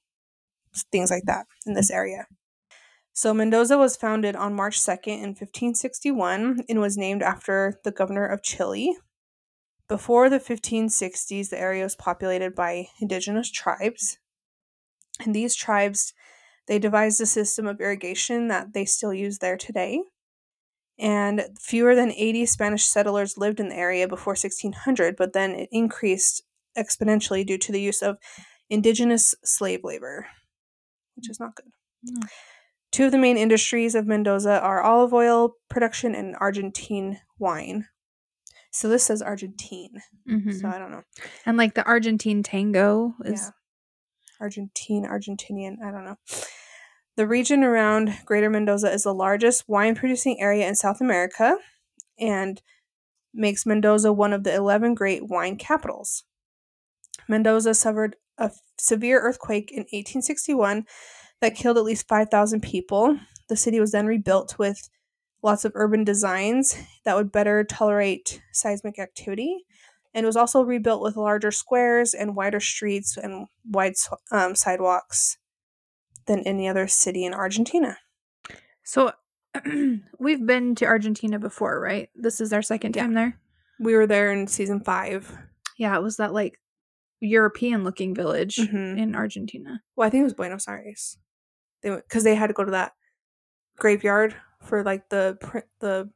things 0.90 1.10
like 1.10 1.24
that 1.26 1.46
in 1.66 1.74
this 1.74 1.90
area. 1.90 2.26
So 3.14 3.34
Mendoza 3.34 3.76
was 3.76 3.96
founded 3.96 4.36
on 4.36 4.54
March 4.54 4.80
2nd 4.80 5.18
in 5.18 5.28
1561 5.30 6.64
and 6.68 6.80
was 6.80 6.96
named 6.96 7.22
after 7.22 7.78
the 7.84 7.90
governor 7.90 8.26
of 8.26 8.42
Chile. 8.42 8.96
Before 9.88 10.30
the 10.30 10.40
1560s, 10.40 11.50
the 11.50 11.60
area 11.60 11.84
was 11.84 11.94
populated 11.94 12.54
by 12.54 12.88
indigenous 13.00 13.50
tribes. 13.50 14.18
And 15.20 15.34
these 15.34 15.54
tribes, 15.54 16.14
they 16.66 16.78
devised 16.78 17.20
a 17.20 17.26
system 17.26 17.66
of 17.66 17.80
irrigation 17.80 18.48
that 18.48 18.72
they 18.72 18.86
still 18.86 19.12
use 19.12 19.38
there 19.38 19.58
today. 19.58 20.00
And 20.98 21.44
fewer 21.60 21.94
than 21.94 22.12
80 22.12 22.46
Spanish 22.46 22.84
settlers 22.84 23.36
lived 23.36 23.60
in 23.60 23.68
the 23.68 23.76
area 23.76 24.08
before 24.08 24.32
1600, 24.32 25.16
but 25.16 25.34
then 25.34 25.50
it 25.50 25.68
increased 25.70 26.42
exponentially 26.78 27.46
due 27.46 27.58
to 27.58 27.72
the 27.72 27.80
use 27.80 28.00
of 28.00 28.16
indigenous 28.70 29.34
slave 29.44 29.80
labor, 29.84 30.28
which 31.16 31.28
is 31.28 31.38
not 31.38 31.54
good. 31.56 31.72
Mm. 32.08 32.28
Two 32.92 33.06
of 33.06 33.12
the 33.12 33.18
main 33.18 33.36
industries 33.36 33.94
of 33.94 34.06
Mendoza 34.06 34.60
are 34.60 34.82
olive 34.82 35.12
oil 35.14 35.56
production 35.68 36.14
and 36.14 36.36
Argentine 36.38 37.20
wine. 37.38 37.88
So 38.70 38.88
this 38.88 39.04
says 39.04 39.20
Argentine. 39.22 40.02
Mhm. 40.28 40.60
So 40.60 40.68
I 40.68 40.78
don't 40.78 40.90
know. 40.92 41.02
and 41.44 41.56
like 41.56 41.74
the 41.74 41.84
Argentine 41.84 42.42
tango 42.42 43.14
is 43.24 43.40
Yeah. 43.46 43.50
Argentine, 44.40 45.04
Argentinian, 45.04 45.76
I 45.84 45.90
don't 45.90 46.04
know. 46.04 46.16
The 47.16 47.26
region 47.26 47.62
around 47.62 48.20
Greater 48.24 48.48
Mendoza 48.50 48.90
is 48.90 49.02
the 49.04 49.14
largest 49.14 49.68
wine 49.68 49.94
producing 49.94 50.40
area 50.40 50.66
in 50.66 50.74
South 50.74 51.00
America 51.00 51.56
and 52.18 52.62
makes 53.34 53.64
Mendoza 53.66 54.12
one 54.12 54.32
of 54.32 54.44
the 54.44 54.54
11 54.54 54.94
great 54.94 55.26
wine 55.28 55.56
capitals. 55.56 56.24
Mendoza 57.28 57.74
suffered 57.74 58.16
a 58.38 58.50
severe 58.78 59.20
earthquake 59.20 59.70
in 59.70 59.84
1861 59.92 60.86
that 61.42 61.54
killed 61.54 61.76
at 61.76 61.84
least 61.84 62.08
5,000 62.08 62.62
people. 62.62 63.18
The 63.48 63.56
city 63.56 63.78
was 63.80 63.92
then 63.92 64.06
rebuilt 64.06 64.58
with 64.58 64.88
lots 65.42 65.64
of 65.64 65.72
urban 65.74 66.04
designs 66.04 66.76
that 67.04 67.16
would 67.16 67.30
better 67.32 67.64
tolerate 67.64 68.40
seismic 68.52 68.98
activity 68.98 69.64
and 70.14 70.24
was 70.24 70.36
also 70.36 70.62
rebuilt 70.62 71.02
with 71.02 71.16
larger 71.16 71.50
squares 71.50 72.14
and 72.14 72.36
wider 72.36 72.60
streets 72.60 73.16
and 73.16 73.46
wide 73.68 73.94
um, 74.30 74.54
sidewalks 74.54 75.36
than 76.26 76.40
any 76.46 76.68
other 76.68 76.86
city 76.86 77.24
in 77.24 77.34
Argentina. 77.34 77.98
So 78.84 79.12
we've 80.18 80.46
been 80.46 80.74
to 80.76 80.86
Argentina 80.86 81.38
before, 81.38 81.80
right? 81.80 82.08
This 82.14 82.40
is 82.40 82.52
our 82.52 82.62
second 82.62 82.94
Yeah. 82.94 83.02
time 83.02 83.14
there. 83.14 83.38
We 83.80 83.94
were 83.94 84.06
there 84.06 84.32
in 84.32 84.46
season 84.46 84.80
five. 84.80 85.36
Yeah, 85.76 85.96
it 85.96 86.02
was 86.02 86.18
that 86.18 86.32
like 86.32 86.60
European 87.20 87.82
looking 87.84 88.14
village 88.14 88.56
Mhm. 88.56 88.98
in 88.98 89.14
Argentina. 89.16 89.82
Well, 89.96 90.06
I 90.06 90.10
think 90.10 90.20
it 90.22 90.24
was 90.24 90.34
Buenos 90.34 90.68
Aires. 90.68 91.18
They 91.82 91.90
because 91.90 92.24
they 92.24 92.34
had 92.34 92.48
to 92.48 92.52
go 92.54 92.64
to 92.64 92.70
that 92.72 92.92
graveyard 93.78 94.34
for 94.62 94.82
like 94.82 95.08
the 95.08 95.38
the 95.80 96.10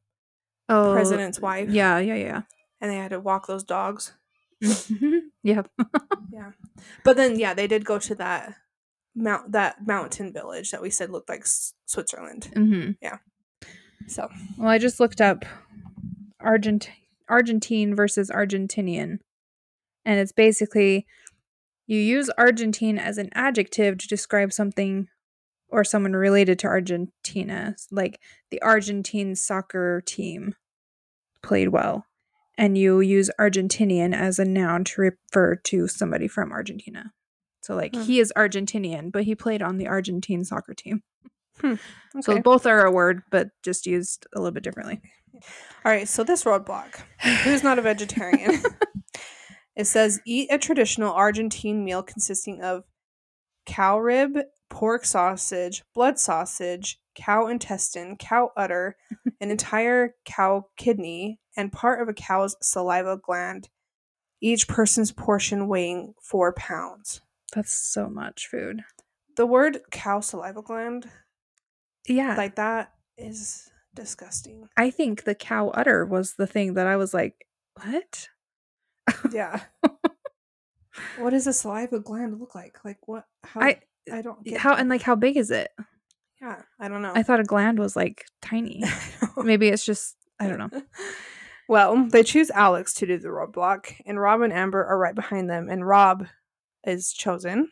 Oh, 0.68 0.92
president's 0.92 1.38
wife. 1.40 1.68
Yeah, 1.70 1.99
yeah, 1.99 2.14
yeah. 2.16 2.42
and 2.80 2.90
they 2.90 2.96
had 2.96 3.11
to 3.11 3.20
walk 3.20 3.46
those 3.46 3.64
dogs. 3.64 4.12
Mhm. 4.62 5.20
yeah. 5.42 5.62
But 7.04 7.16
then, 7.16 7.38
yeah, 7.38 7.54
they 7.54 7.66
did 7.66 7.85
go 7.85 7.99
to 7.99 8.14
that 8.16 8.54
mount 9.14 9.52
that 9.52 9.87
mountain 9.87 10.32
village 10.32 10.70
that 10.70 10.82
we 10.82 10.90
said 10.90 11.11
looked 11.11 11.28
like 11.28 11.42
S- 11.42 11.75
Switzerland. 11.87 12.50
hmm 12.54 12.90
Yeah. 13.00 13.18
So 14.08 14.28
Well, 14.58 14.68
I 14.68 14.78
just 14.78 14.99
looked 15.00 15.20
up 15.20 15.44
Argent 16.40 16.90
Argentine 17.28 17.94
versus 17.94 18.30
Argentinian. 18.30 19.18
And 20.04 20.20
it's 20.20 20.32
basically 20.32 21.06
you 21.87 21.99
use 21.99 22.28
Argentine 22.38 22.99
as 22.99 23.18
an 23.18 23.28
adjective 23.35 23.99
to 23.99 24.08
describe 24.08 24.52
something 24.52 25.08
or 25.68 25.85
someone 25.85 26.12
related 26.14 26.58
to 26.61 26.66
Argentina. 26.66 27.75
Like 27.90 28.20
the 28.50 28.61
Argentine 28.62 29.35
soccer 29.35 30.02
team 30.06 30.54
played 31.42 31.68
well. 31.68 32.06
And 32.58 32.78
you 32.78 33.00
use 33.00 33.30
Argentinian 33.38 34.14
as 34.14 34.38
a 34.38 34.44
noun 34.44 34.85
to 34.85 35.00
refer 35.02 35.56
to 35.56 35.88
somebody 35.88 36.26
from 36.28 36.52
Argentina. 36.52 37.12
So 37.61 37.75
like 37.75 37.94
Hmm. 37.94 38.02
he 38.02 38.20
is 38.20 38.32
Argentinian, 38.37 39.12
but 39.12 39.25
he 39.25 39.35
played 39.35 39.61
on 39.62 39.76
the 39.76 39.88
Argentine 39.88 40.44
soccer 40.44 40.75
team. 40.75 41.02
So 42.20 42.32
okay. 42.32 42.40
both 42.40 42.66
are 42.66 42.85
a 42.85 42.90
word, 42.90 43.23
but 43.30 43.49
just 43.62 43.87
used 43.87 44.26
a 44.35 44.38
little 44.38 44.52
bit 44.52 44.62
differently. 44.62 45.00
All 45.85 45.92
right, 45.92 46.06
so 46.08 46.23
this 46.25 46.44
roadblock. 46.44 47.00
Who's 47.44 47.62
not 47.62 47.78
a 47.78 47.82
vegetarian? 47.82 48.62
it 49.76 49.87
says 49.87 50.20
eat 50.26 50.49
a 50.50 50.58
traditional 50.58 51.12
Argentine 51.12 51.85
meal 51.85 52.02
consisting 52.02 52.62
of 52.62 52.85
cow 53.66 53.99
rib, 53.99 54.38
pork 54.68 55.04
sausage, 55.04 55.82
blood 55.94 56.18
sausage, 56.18 56.99
cow 57.14 57.46
intestine, 57.46 58.16
cow 58.16 58.50
udder, 58.56 58.96
an 59.40 59.50
entire 59.50 60.14
cow 60.25 60.66
kidney, 60.76 61.40
and 61.56 61.73
part 61.73 62.00
of 62.02 62.08
a 62.08 62.14
cow's 62.14 62.56
saliva 62.61 63.16
gland. 63.23 63.68
Each 64.40 64.68
person's 64.68 65.12
portion 65.12 65.66
weighing 65.66 66.14
four 66.23 66.52
pounds. 66.52 67.23
That's 67.54 67.73
so 67.73 68.08
much 68.08 68.49
food. 68.49 68.82
The 69.37 69.46
word 69.46 69.78
cow 69.90 70.20
saliva 70.20 70.62
gland, 70.62 71.08
Yeah. 72.06 72.37
like 72.37 72.56
that, 72.56 72.92
is 73.16 73.70
disgusting. 73.94 74.68
I 74.76 74.90
think 74.90 75.25
the 75.25 75.35
cow 75.35 75.70
udder 75.70 76.04
was 76.04 76.35
the 76.35 76.46
thing 76.46 76.75
that 76.75 76.87
I 76.87 76.96
was 76.96 77.14
like, 77.14 77.46
what? 77.82 78.28
Yeah. 79.32 79.61
what 81.18 81.30
does 81.30 81.46
a 81.46 81.52
saliva 81.52 82.00
gland 82.00 82.38
look 82.38 82.54
like? 82.54 82.85
Like 82.85 82.99
what? 83.06 83.25
How? 83.44 83.61
I- 83.62 83.80
I 84.13 84.23
don't 84.23 84.43
get 84.45 84.59
How 84.59 84.75
and 84.75 84.89
like 84.89 85.03
how 85.03 85.15
big 85.15 85.37
is 85.37 85.51
it? 85.51 85.71
yeah. 86.41 86.63
I 86.79 86.89
don't 86.89 87.03
know. 87.03 87.13
I 87.15 87.23
thought 87.23 87.41
a 87.41 87.45
gland 87.45 87.79
was 87.79 87.97
like 87.97 88.25
tiny. 88.43 88.83
Maybe 89.37 89.69
it's 89.69 89.85
just 89.85 90.17
I 90.41 90.49
don't 90.49 90.59
know. 90.59 90.83
Well, 91.69 92.07
they 92.09 92.23
choose 92.23 92.49
Alex 92.53 92.95
to 92.95 93.09
do 93.09 93.19
the 93.19 93.27
roadblock, 93.27 93.93
and 94.07 94.21
Rob 94.21 94.41
and 94.43 94.53
Amber 94.53 94.85
are 94.85 94.97
right 94.97 95.17
behind 95.17 95.51
them, 95.51 95.69
and 95.69 95.85
Rob 95.85 96.29
is 96.87 97.13
chosen. 97.13 97.71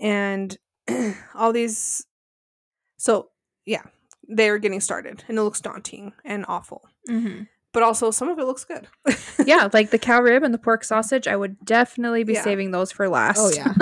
And 0.00 0.56
all 1.34 1.52
these 1.52 2.06
so 2.98 3.30
yeah, 3.66 3.82
they're 4.28 4.58
getting 4.58 4.80
started, 4.80 5.24
and 5.26 5.36
it 5.38 5.42
looks 5.42 5.60
daunting 5.60 6.12
and 6.24 6.44
awful. 6.46 6.88
hmm 7.08 7.42
But 7.72 7.82
also 7.82 8.12
some 8.12 8.28
of 8.28 8.38
it 8.38 8.44
looks 8.44 8.64
good. 8.64 8.86
Yeah, 9.44 9.68
like 9.72 9.90
the 9.90 9.98
cow 9.98 10.20
rib 10.20 10.44
and 10.44 10.54
the 10.54 10.58
pork 10.58 10.84
sausage, 10.84 11.26
I 11.26 11.34
would 11.34 11.58
definitely 11.64 12.22
be 12.22 12.34
Yeah. 12.34 12.44
saving 12.44 12.70
those 12.70 12.92
for 12.92 13.08
last. 13.08 13.38
Oh, 13.40 13.50
yeah. 13.50 13.74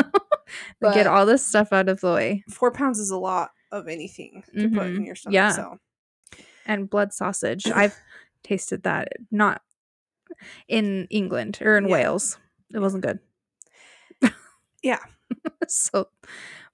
But 0.80 0.94
Get 0.94 1.06
all 1.06 1.26
this 1.26 1.44
stuff 1.44 1.72
out 1.72 1.88
of 1.88 2.00
the 2.00 2.12
way. 2.12 2.44
Four 2.50 2.70
pounds 2.72 2.98
is 2.98 3.10
a 3.10 3.18
lot 3.18 3.50
of 3.72 3.88
anything 3.88 4.42
to 4.56 4.68
put 4.70 4.86
in 4.86 4.98
Mhm. 5.02 5.06
your 5.06 5.14
stomach. 5.14 5.34
Yeah. 5.34 5.50
So 5.52 5.78
And 6.66 6.88
blood 6.88 7.12
sausage. 7.12 7.66
I've 7.74 7.96
tasted 8.42 8.82
that 8.84 9.08
not 9.30 9.62
in 10.68 11.06
England 11.10 11.58
or 11.60 11.76
in 11.76 11.84
Yeah. 11.86 11.92
Wales. 11.92 12.38
It 12.72 12.78
wasn't 12.78 13.04
good. 13.04 13.18
Yeah. 14.82 15.00
so 15.68 16.08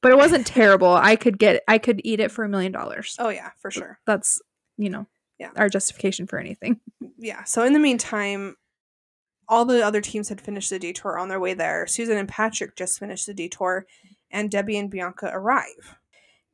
but 0.02 0.12
it 0.12 0.16
wasn't 0.18 0.46
terrible. 0.46 0.92
I 0.92 1.16
could 1.16 1.38
get 1.38 1.62
I 1.66 1.78
could 1.78 2.00
eat 2.04 2.20
it 2.20 2.30
for 2.30 2.44
a 2.44 2.48
million 2.48 2.70
dollars. 2.72 3.16
oh 3.18 3.30
yeah, 3.30 3.50
for 3.60 3.70
sure. 3.70 3.98
That's 4.06 4.40
you 4.76 4.90
know, 4.90 5.06
Yeah. 5.38 5.50
our 5.56 5.68
justification 5.68 6.26
for 6.26 6.38
anything. 6.38 6.80
yeah. 7.16 7.44
So 7.44 7.64
in 7.64 7.72
the 7.72 7.78
meantime, 7.78 8.56
all 9.48 9.64
the 9.64 9.84
other 9.84 10.00
teams 10.00 10.28
had 10.28 10.40
finished 10.40 10.70
the 10.70 10.78
detour 10.78 11.18
on 11.18 11.28
their 11.28 11.40
way 11.40 11.54
there. 11.54 11.86
Susan 11.86 12.16
and 12.16 12.28
Patrick 12.28 12.76
just 12.76 12.98
finished 12.98 13.26
the 13.26 13.34
detour, 13.34 13.86
and 14.30 14.50
Debbie 14.50 14.78
and 14.78 14.90
Bianca 14.90 15.30
arrive. 15.32 15.96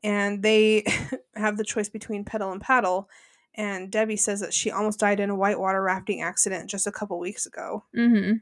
And 0.02 0.42
they 0.42 0.84
have 1.36 1.56
the 1.56 1.64
choice 1.64 1.88
between 1.88 2.24
pedal 2.24 2.52
and 2.52 2.60
paddle. 2.60 3.08
And 3.54 3.90
Debbie 3.90 4.16
says 4.16 4.40
that 4.40 4.54
she 4.54 4.70
almost 4.70 5.00
died 5.00 5.20
in 5.20 5.28
a 5.30 5.36
whitewater 5.36 5.82
rafting 5.82 6.22
accident 6.22 6.70
just 6.70 6.86
a 6.86 6.92
couple 6.92 7.18
weeks 7.18 7.46
ago, 7.46 7.84
Mm-hmm. 7.96 8.34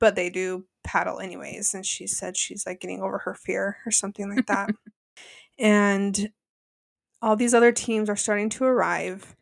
but 0.00 0.14
they 0.16 0.30
do 0.30 0.64
paddle 0.84 1.20
anyways. 1.20 1.74
And 1.74 1.86
she 1.86 2.06
said 2.06 2.36
she's 2.36 2.66
like 2.66 2.80
getting 2.80 3.00
over 3.00 3.18
her 3.18 3.34
fear 3.34 3.76
or 3.86 3.92
something 3.92 4.34
like 4.34 4.46
that. 4.46 4.70
and 5.58 6.30
all 7.22 7.36
these 7.36 7.54
other 7.54 7.72
teams 7.72 8.08
are 8.08 8.16
starting 8.16 8.48
to 8.50 8.64
arrive. 8.64 9.34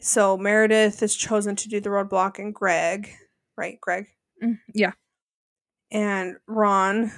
So 0.00 0.36
Meredith 0.38 1.02
is 1.02 1.16
chosen 1.16 1.56
to 1.56 1.68
do 1.68 1.80
the 1.80 1.90
roadblock, 1.90 2.38
and 2.38 2.54
Greg, 2.54 3.10
right? 3.58 3.78
Greg 3.80 4.06
Mm, 4.42 4.58
yeah. 4.72 4.92
and 5.90 6.36
Ron 6.46 7.10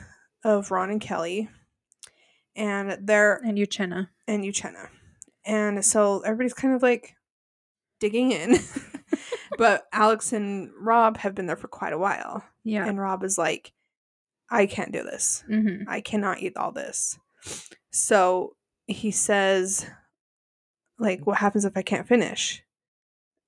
of 0.42 0.70
Ron 0.70 0.90
and 0.90 1.00
Kelly, 1.00 1.48
and 2.56 2.96
they're 3.06 3.36
And 3.44 3.58
Uchenna. 3.58 4.08
and 4.26 4.42
Uchenna, 4.44 4.88
and 5.44 5.84
so 5.84 6.20
everybody's 6.20 6.54
kind 6.54 6.74
of 6.74 6.82
like 6.82 7.14
digging 8.00 8.32
in, 8.32 8.56
but 9.58 9.86
Alex 9.92 10.32
and 10.32 10.70
Rob 10.80 11.18
have 11.18 11.34
been 11.34 11.44
there 11.46 11.56
for 11.56 11.68
quite 11.68 11.92
a 11.92 11.98
while, 11.98 12.42
Yeah. 12.64 12.86
and 12.86 12.98
Rob 12.98 13.22
is 13.22 13.36
like, 13.36 13.72
"I 14.50 14.64
can't 14.66 14.92
do 14.92 15.02
this. 15.02 15.44
mm-hmm. 15.48 15.88
I 15.88 16.00
cannot 16.00 16.40
eat 16.40 16.56
all 16.56 16.72
this." 16.72 17.18
So 17.92 18.56
he 18.86 19.10
says, 19.10 19.86
"Like, 20.98 21.26
what 21.26 21.38
happens 21.38 21.66
if 21.66 21.76
I 21.76 21.82
can't 21.82 22.08
finish?" 22.08 22.62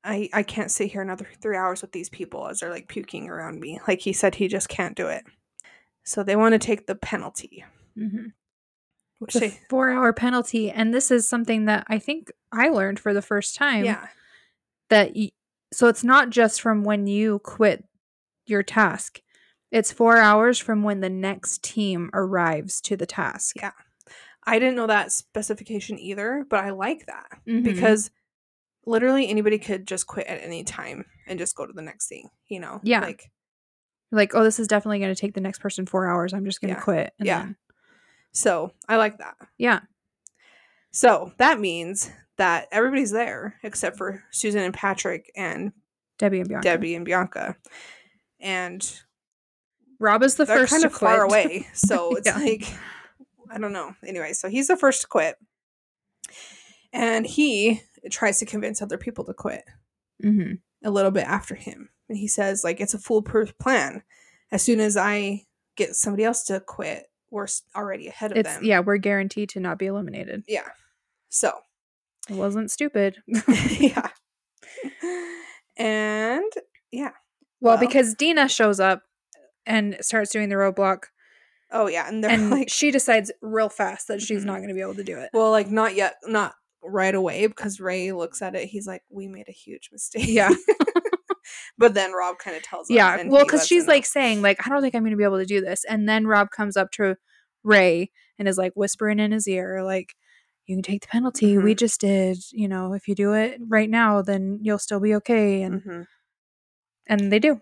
I, 0.05 0.29
I 0.33 0.43
can't 0.43 0.71
sit 0.71 0.91
here 0.91 1.01
another 1.03 1.27
three 1.41 1.57
hours 1.57 1.81
with 1.83 1.93
these 1.93 2.09
people 2.09 2.49
as 2.49 2.61
they're 2.61 2.71
like 2.71 2.89
puking 2.89 3.29
around 3.29 3.61
me. 3.61 3.79
Like 3.87 4.01
he 4.01 4.13
said, 4.13 4.35
he 4.35 4.49
just 4.49 4.69
can't 4.69 4.97
do 4.97 5.07
it. 5.07 5.25
So 6.05 6.23
they 6.23 6.35
want 6.37 6.55
to 6.55 6.59
take 6.59 6.87
the 6.87 6.95
penalty. 6.97 7.65
Mm-hmm. 7.97 8.27
Which 9.21 9.35
The 9.35 9.41
they, 9.41 9.59
four 9.71 9.91
hour 9.91 10.13
penalty. 10.13 10.71
And 10.71 10.93
this 10.93 11.13
is 11.13 11.29
something 11.29 11.67
that 11.67 11.85
I 11.89 11.99
think 12.01 12.33
I 12.51 12.69
learned 12.69 12.99
for 12.99 13.15
the 13.15 13.23
first 13.23 13.55
time. 13.55 13.85
yeah, 13.85 14.09
That 14.89 15.13
y- 15.15 15.31
so 15.73 15.87
it's 15.87 16.03
not 16.03 16.31
just 16.31 16.61
from 16.61 16.83
when 16.83 17.07
you 17.07 17.39
quit 17.39 17.85
your 18.47 18.65
task. 18.65 19.23
It's 19.71 19.93
four 19.93 20.17
hours 20.19 20.59
from 20.59 20.83
when 20.83 21.01
the 21.01 21.09
next 21.09 21.63
team 21.63 22.11
arrives 22.13 22.81
to 22.83 22.97
the 22.97 23.07
task. 23.07 23.55
Yeah. 23.57 23.71
I 24.45 24.59
didn't 24.59 24.75
know 24.75 24.89
that 24.89 25.13
specification 25.13 25.99
either, 26.01 26.45
but 26.51 26.65
I 26.65 26.71
like 26.71 27.07
that 27.07 27.39
Mhm. 27.47 27.63
because 27.63 28.11
literally 28.87 29.29
anybody 29.29 29.59
could 29.59 29.87
just 29.87 30.07
quit 30.07 30.27
at 30.27 30.43
any 30.43 30.65
time 30.65 31.05
and 31.27 31.39
just 31.39 31.55
go 31.57 31.67
to 31.67 31.73
the 31.73 31.83
next 31.83 32.09
thing. 32.09 32.29
You 32.49 32.61
know, 32.61 32.81
Yeah. 32.83 33.01
like 33.01 33.31
like, 34.15 34.35
oh, 34.35 34.45
this 34.45 34.59
is 34.61 34.69
definitely 34.69 34.99
going 34.99 35.15
to 35.15 35.19
take 35.19 35.33
the 35.33 35.41
next 35.41 35.61
person 35.61 35.87
four 35.87 36.07
hours. 36.07 36.35
I'm 36.35 36.45
just 36.45 36.61
going 36.61 36.75
to 36.75 36.79
Yeah. 36.79 36.85
quit. 36.85 37.15
And 37.19 37.27
Yeah. 37.27 37.39
then- 37.39 37.57
so 38.33 38.73
I 38.89 38.97
like 38.97 39.17
that. 39.19 39.37
yeah. 39.57 39.81
So 40.91 41.33
that 41.39 41.59
means 41.59 42.11
that 42.37 42.69
everybody's 42.73 43.11
there 43.11 43.59
except 43.63 43.97
for 43.97 44.23
Susan 44.31 44.61
and 44.61 44.75
Patrick 44.75 45.31
and 45.35 45.73
Debbie 46.19 46.41
and 46.41 46.49
Bianca. 46.49 46.63
Debbie 46.65 46.95
and 46.95 47.05
Bianca, 47.07 47.57
and 48.39 49.01
Rob 49.99 50.23
is 50.23 50.35
the 50.35 50.45
first 50.47 50.71
kind 50.73 50.83
to 50.83 50.89
of 50.89 50.95
far 50.95 51.23
away. 51.25 51.67
So 51.73 52.15
it's 52.17 52.27
Yeah. 52.27 52.37
like 52.37 52.65
I 53.51 53.59
don't 53.59 53.73
know. 53.73 53.95
Anyway, 54.07 54.33
so 54.35 54.49
he's 54.51 54.69
the 54.69 54.77
first 54.77 55.03
to 55.03 55.07
quit. 55.07 55.37
And 56.93 57.27
he 57.27 57.83
tries 58.11 58.39
to 58.39 58.47
convince 58.47 58.83
other 58.83 58.99
people 58.99 59.25
to 59.25 59.35
quit 59.35 59.63
hmm 60.21 60.53
a 60.85 60.91
little 60.91 61.11
bit 61.13 61.25
after 61.27 61.55
him. 61.55 61.91
And 62.09 62.19
he 62.19 62.27
says 62.27 62.65
like 62.65 62.81
it's 62.81 62.95
a 62.95 62.99
foolproof 62.99 63.57
plan. 63.59 64.03
As 64.51 64.63
soon 64.63 64.81
as 64.81 64.97
I 64.97 65.45
get 65.77 65.95
somebody 65.95 66.25
else 66.25 66.43
to 66.45 66.59
quit, 66.61 67.05
we're 67.31 67.47
already 67.77 68.09
ahead 68.09 68.33
of 68.33 68.39
It's 68.39 68.55
them. 68.57 68.65
yeah, 68.65 68.81
we're 68.81 68.97
guaranteed 68.99 69.49
to 69.51 69.61
not 69.61 69.79
be 69.79 69.87
eliminated. 69.87 70.43
Yeah. 70.49 70.69
So, 71.31 71.53
It 72.29 72.35
wasn't 72.35 72.71
stupid. 72.71 73.19
yeah. 73.79 74.09
And 75.77 76.53
yeah. 76.91 77.13
Well, 77.61 77.77
Well- 77.77 77.79
because 77.79 78.15
Dina 78.15 78.49
shows 78.49 78.81
up 78.81 79.03
and 79.67 79.97
starts 80.01 80.31
doing 80.31 80.49
the 80.49 80.57
roadblock, 80.57 81.05
Oh 81.75 81.87
yeah, 81.89 82.07
and 82.07 82.23
they're 82.23 82.31
and 82.33 82.51
like 82.59 82.69
she 82.69 82.91
decides 82.91 83.33
real 83.41 83.71
fast 83.71 84.09
that 84.09 84.21
she's 84.21 84.43
Mhm. 84.43 84.47
not 84.47 84.57
going 84.59 84.69
to 84.69 84.75
be 84.75 84.83
able 84.83 84.95
to 84.97 85.05
do 85.05 85.17
it. 85.19 85.31
well 85.33 85.51
like 85.51 85.71
not 85.71 85.95
yet 85.95 86.17
not 86.25 86.55
right 86.83 87.15
away 87.15 87.47
because 87.47 87.81
Ray 87.81 88.13
looks 88.13 88.43
at 88.43 88.55
it. 88.55 88.69
He's 88.69 88.87
like, 88.87 89.03
"We 89.11 89.29
made 89.29 89.49
a 89.49 89.53
huge 89.53 89.91
mistake." 89.93 90.27
Yeah. 90.29 90.51
but 91.79 91.95
then 91.95 92.13
Rob 92.13 92.39
kind 92.39 92.57
of 92.57 92.63
tells 92.63 92.91
yeah, 92.91 93.23
well, 93.27 93.45
because 93.45 93.67
she's 93.67 93.87
like 93.87 94.05
saying 94.07 94.43
like, 94.43 94.65
I 94.67 94.71
don't 94.71 94.83
think 94.83 94.95
I'm 94.95 95.03
going 95.03 95.13
to 95.13 95.17
be 95.17 95.25
able 95.25 95.39
to 95.39 95.47
do 95.47 95.61
this, 95.61 95.85
and 95.85 96.09
then 96.09 96.27
Rob 96.27 96.51
comes 96.51 96.77
up 96.77 96.91
to 96.93 97.17
Ray 97.65 98.11
and 98.39 98.49
is 98.49 98.59
like 98.59 98.73
whispering 98.75 99.19
in 99.19 99.33
his 99.33 99.47
ear 99.49 99.83
like. 99.83 100.15
You 100.67 100.77
can 100.77 100.83
take 100.85 101.03
the 101.03 101.09
penalty. 101.09 101.59
We 101.59 101.75
Mhm. 101.75 101.79
just 101.79 102.01
did. 102.01 102.39
You 102.53 102.69
know, 102.69 102.93
if 102.93 103.09
you 103.09 103.17
do 103.17 103.33
it 103.35 103.61
right 103.67 103.91
now, 103.91 104.23
then 104.23 104.61
you'll 104.63 104.79
still 104.79 105.01
be 105.01 105.13
okay. 105.17 105.63
And 105.63 105.83
Mhm. 105.83 106.07
and 107.09 107.33
they 107.33 107.41
do. 107.41 107.61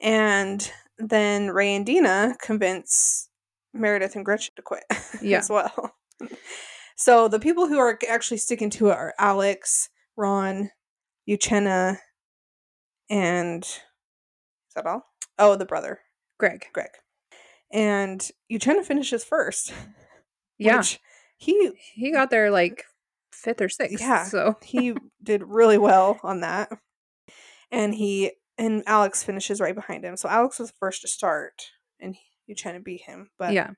And 0.00 0.72
then 0.96 1.50
Ray 1.50 1.74
and 1.76 1.84
Dina 1.84 2.34
convince 2.40 3.28
Meredith 3.74 4.16
and 4.16 4.24
Gretchen 4.24 4.54
to 4.56 4.62
quit 4.62 4.84
Yeah. 5.20 5.38
as 5.40 5.50
well. 5.50 5.94
So 6.96 7.28
the 7.28 7.38
people 7.38 7.68
who 7.68 7.78
are 7.78 7.98
actually 8.08 8.38
sticking 8.38 8.70
to 8.70 8.88
it 8.88 8.96
are 8.96 9.14
Alex, 9.18 9.90
Ron, 10.16 10.70
Uchenna, 11.28 11.98
and 13.10 13.62
is 13.62 13.80
that 14.74 14.86
all? 14.86 15.06
Oh, 15.38 15.56
the 15.56 15.66
brother, 15.66 16.00
Greg. 16.38 16.66
Greg. 16.72 16.90
And 17.70 18.26
Uchenna 18.50 18.84
finishes 18.84 19.24
first. 19.24 19.72
Yeah. 20.58 20.82
He 21.36 21.72
he 21.92 22.12
got 22.12 22.30
there 22.30 22.50
like 22.50 22.84
fifth 23.30 23.60
or 23.60 23.68
sixth. 23.68 24.00
Yeah. 24.00 24.24
So 24.24 24.56
he 24.62 24.94
did 25.22 25.42
really 25.42 25.76
well 25.76 26.18
on 26.22 26.40
that. 26.40 26.70
And 27.70 27.94
he 27.94 28.32
and 28.56 28.82
Alex 28.86 29.22
finishes 29.22 29.60
right 29.60 29.74
behind 29.74 30.02
him. 30.02 30.16
So 30.16 30.30
Alex 30.30 30.58
was 30.58 30.72
first 30.80 31.02
to 31.02 31.08
start 31.08 31.72
and 32.00 32.16
he, 32.16 32.54
Uchenna 32.54 32.82
beat 32.82 33.02
him. 33.02 33.28
But 33.38 33.52
yeah. 33.52 33.72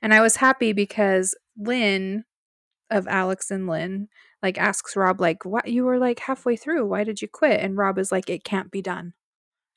And 0.00 0.14
I 0.14 0.20
was 0.20 0.36
happy 0.36 0.72
because 0.72 1.34
Lynn 1.56 2.22
of 2.92 3.08
Alex 3.08 3.50
and 3.50 3.66
Lynn 3.66 4.08
like 4.42 4.58
asks 4.58 4.94
Rob 4.96 5.20
like 5.20 5.44
what 5.44 5.68
you 5.68 5.84
were 5.84 5.98
like 5.98 6.18
halfway 6.20 6.56
through. 6.56 6.86
Why 6.86 7.04
did 7.04 7.22
you 7.22 7.28
quit? 7.28 7.60
And 7.60 7.76
Rob 7.76 7.98
is 7.98 8.12
like 8.12 8.28
it 8.30 8.44
can't 8.44 8.70
be 8.70 8.82
done. 8.82 9.14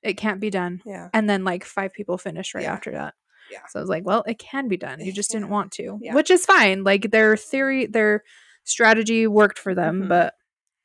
It 0.04 0.18
can't 0.18 0.40
be 0.40 0.50
done. 0.52 0.82
yeah. 0.86 1.10
And 1.14 1.30
then 1.30 1.44
like 1.44 1.64
five 1.64 1.94
people 1.94 2.18
finish 2.18 2.54
right 2.54 2.64
Yeah. 2.64 2.74
after 2.74 2.92
that. 2.92 3.16
Yeah. 3.52 3.60
So 3.70 3.80
I 3.80 3.82
was 3.82 3.90
like, 3.90 4.06
well, 4.06 4.24
it 4.28 4.38
can 4.40 4.68
be 4.68 4.78
done. 4.78 5.00
You 5.00 5.12
just 5.14 5.32
didn't 5.32 5.50
want 5.56 5.72
to. 5.74 5.98
Yeah. 6.02 6.14
Which 6.14 6.30
is 6.32 6.46
fine. 6.46 6.84
Like 6.84 7.12
their 7.12 7.36
theory, 7.38 7.86
their 7.88 8.24
strategy 8.64 9.28
worked 9.28 9.60
for 9.60 9.74
them, 9.76 10.04
Mhm. 10.04 10.10
but 10.10 10.34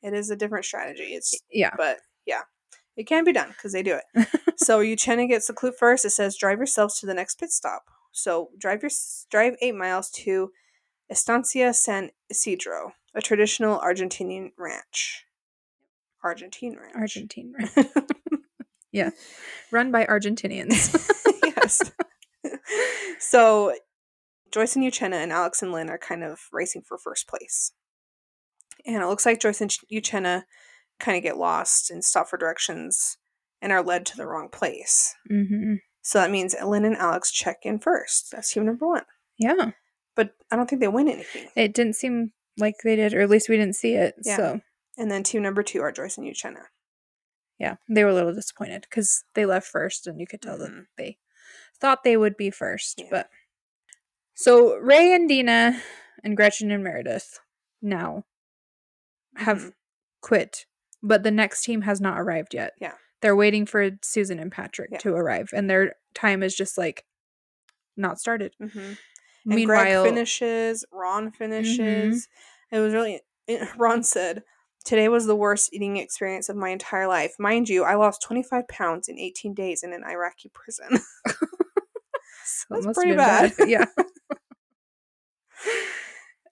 It 0.02 0.14
is 0.14 0.30
a 0.30 0.36
different 0.36 0.64
strategy. 0.64 1.14
It's 1.14 1.34
yeah. 1.50 1.72
but 1.76 1.98
yeah. 2.26 2.42
It 2.96 3.04
can 3.06 3.24
be 3.24 3.32
done 3.32 3.48
because 3.48 3.72
they 3.72 3.82
do 3.82 3.98
it. 4.14 4.28
so 4.58 4.80
Uchenna 4.80 5.26
gets 5.28 5.46
the 5.46 5.52
clue 5.54 5.72
first. 5.72 6.04
It 6.04 6.10
says 6.10 6.36
drive 6.36 6.58
yourselves 6.58 6.98
to 7.00 7.06
the 7.06 7.14
next 7.14 7.38
pit 7.38 7.50
stop. 7.50 7.84
So 8.12 8.50
drive 8.58 8.82
your 8.82 8.90
drive 9.30 9.56
eight 9.62 9.74
miles 9.74 10.10
to 10.10 10.50
Estancia 11.10 11.74
San 11.74 12.10
Isidro, 12.28 12.92
a 13.14 13.20
traditional 13.20 13.78
Argentinian 13.80 14.50
ranch. 14.58 15.24
Argentine 16.22 16.76
ranch. 16.78 16.94
Argentine. 16.94 17.54
ranch. 17.76 17.88
yeah. 18.92 19.10
Run 19.72 19.90
by 19.90 20.04
Argentinians. 20.04 20.94
yes. 21.56 21.90
so 23.18 23.74
Joyce 24.52 24.76
and 24.76 24.84
Uchenna 24.84 25.14
and 25.14 25.32
Alex 25.32 25.62
and 25.62 25.72
Lynn 25.72 25.90
are 25.90 25.98
kind 25.98 26.22
of 26.22 26.40
racing 26.52 26.82
for 26.82 26.98
first 26.98 27.26
place. 27.28 27.72
And 28.86 29.02
it 29.02 29.06
looks 29.06 29.26
like 29.26 29.40
Joyce 29.40 29.60
and 29.60 29.70
Ch- 29.70 29.84
Uchenna 29.92 30.44
kind 30.98 31.16
of 31.16 31.22
get 31.22 31.38
lost 31.38 31.90
and 31.90 32.04
stop 32.04 32.28
for 32.28 32.36
directions 32.36 33.16
and 33.62 33.72
are 33.72 33.82
led 33.82 34.06
to 34.06 34.16
the 34.16 34.26
wrong 34.26 34.48
place. 34.50 35.14
hmm 35.28 35.74
So 36.02 36.18
that 36.18 36.30
means 36.30 36.54
Lynn 36.64 36.84
and 36.84 36.96
Alex 36.96 37.30
check 37.30 37.58
in 37.62 37.78
first. 37.78 38.30
That's 38.30 38.52
team 38.52 38.66
number 38.66 38.86
one. 38.86 39.04
Yeah. 39.38 39.72
But 40.16 40.34
I 40.50 40.56
don't 40.56 40.68
think 40.68 40.80
they 40.80 40.88
win 40.88 41.08
anything. 41.08 41.48
It 41.56 41.72
didn't 41.74 41.94
seem 41.96 42.32
like 42.58 42.74
they 42.84 42.96
did, 42.96 43.14
or 43.14 43.20
at 43.20 43.30
least 43.30 43.48
we 43.48 43.56
didn't 43.56 43.76
see 43.76 43.94
it. 43.94 44.14
Yeah. 44.24 44.36
So 44.36 44.60
And 44.98 45.10
then 45.10 45.22
team 45.22 45.42
number 45.42 45.62
two 45.62 45.80
are 45.80 45.92
Joyce 45.92 46.18
and 46.18 46.26
Uchenna. 46.26 46.64
yeah, 47.58 47.76
they 47.88 48.04
were 48.04 48.10
a 48.10 48.14
little 48.14 48.34
disappointed 48.34 48.82
because 48.82 49.24
they 49.34 49.46
left 49.46 49.66
first, 49.68 50.06
and 50.06 50.20
you 50.20 50.26
could 50.26 50.42
tell 50.42 50.58
Mhm. 50.58 50.60
that 50.60 50.86
they 50.96 51.18
thought 51.80 52.04
they 52.04 52.16
would 52.16 52.36
be 52.36 52.50
first. 52.50 53.00
Yeah. 53.00 53.06
But 53.10 53.30
so 54.34 54.76
Ray 54.76 55.12
and 55.14 55.28
Dina 55.28 55.80
and 56.24 56.36
Gretchen 56.36 56.70
and 56.70 56.82
Meredith 56.84 57.38
now 57.80 58.24
have 59.36 59.58
Mhm. 59.58 59.74
quit, 60.20 60.66
but 61.02 61.22
the 61.22 61.30
next 61.30 61.62
team 61.62 61.82
has 61.82 62.00
not 62.00 62.20
arrived 62.20 62.52
yet. 62.52 62.74
Yeah. 62.78 62.96
They're 63.22 63.36
waiting 63.36 63.64
for 63.66 63.90
Susan 64.02 64.38
and 64.38 64.50
Patrick 64.52 64.90
Yeah. 64.92 64.98
to 64.98 65.14
arrive, 65.14 65.50
and 65.54 65.68
their 65.70 65.96
time 66.14 66.42
is 66.42 66.54
just 66.56 66.76
like 66.76 67.06
not 67.96 68.18
started. 68.18 68.54
Mhm. 68.60 68.98
And 69.46 69.54
Meanwhile, 69.54 69.78
Mm-hmm. 69.84 70.02
Greg 70.02 70.12
finishes, 70.12 70.84
Ron 70.92 71.30
finishes. 71.32 72.28
It 72.70 72.78
was 72.78 72.92
really 72.94 73.20
Ron 73.76 74.02
said, 74.02 74.42
"Today 74.84 75.08
was 75.08 75.26
the 75.26 75.36
worst 75.36 75.72
eating 75.72 75.96
experience 75.96 76.48
of 76.48 76.56
my 76.56 76.68
entire 76.70 77.06
life. 77.08 77.34
Mind 77.38 77.68
you, 77.68 77.84
I 77.84 77.94
lost 77.94 78.22
25 78.22 78.68
pounds 78.68 79.08
in 79.08 79.18
18 79.18 79.54
days 79.54 79.82
in 79.82 79.92
an 79.92 80.04
Iraqi 80.04 80.50
prison." 80.52 80.98
so 82.44 82.66
That's 82.70 82.86
pretty 82.96 83.16
bad. 83.16 83.56
bad. 83.56 83.68
yeah. 83.68 83.84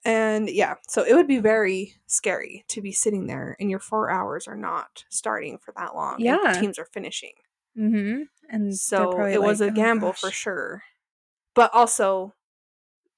and 0.05 0.49
yeah, 0.49 0.75
so 0.87 1.03
it 1.03 1.13
would 1.13 1.27
be 1.27 1.39
very 1.39 1.93
scary 2.07 2.63
to 2.69 2.81
be 2.81 2.91
sitting 2.91 3.27
there 3.27 3.55
and 3.59 3.69
your 3.69 3.79
4 3.79 4.09
hours 4.09 4.47
are 4.47 4.55
not 4.55 5.03
starting 5.09 5.57
for 5.57 5.73
that 5.77 5.95
long 5.95 6.17
Yeah. 6.19 6.57
teams 6.59 6.79
are 6.79 6.85
finishing. 6.85 7.33
Mm-hmm. 7.77 8.23
And 8.49 8.75
So 8.75 9.25
it 9.25 9.41
was 9.41 9.61
a 9.61 9.67
"Oh, 9.67 9.71
gamble 9.71 10.13
for 10.13 10.31
sure. 10.31 10.83
But 11.53 11.73
also 11.73 12.33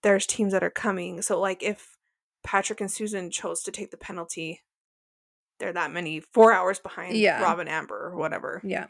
there's 0.03 0.25
teams 0.25 0.53
that 0.53 0.63
are 0.63 0.69
coming. 0.69 1.21
So 1.21 1.39
like 1.39 1.61
if 1.63 1.97
Patrick 2.43 2.81
and 2.81 2.91
Susan 2.91 3.29
chose 3.31 3.61
to 3.63 3.71
take 3.71 3.91
the 3.91 3.97
penalty, 3.97 4.61
they're 5.59 5.73
that 5.73 5.91
many 5.91 6.19
four 6.19 6.51
hours 6.53 6.79
behind 6.79 7.15
Yeah. 7.17 7.41
Rob 7.41 7.59
and 7.59 7.69
Amber 7.69 7.95
or 8.11 8.15
whatever. 8.15 8.61
Yeah. 8.63 8.87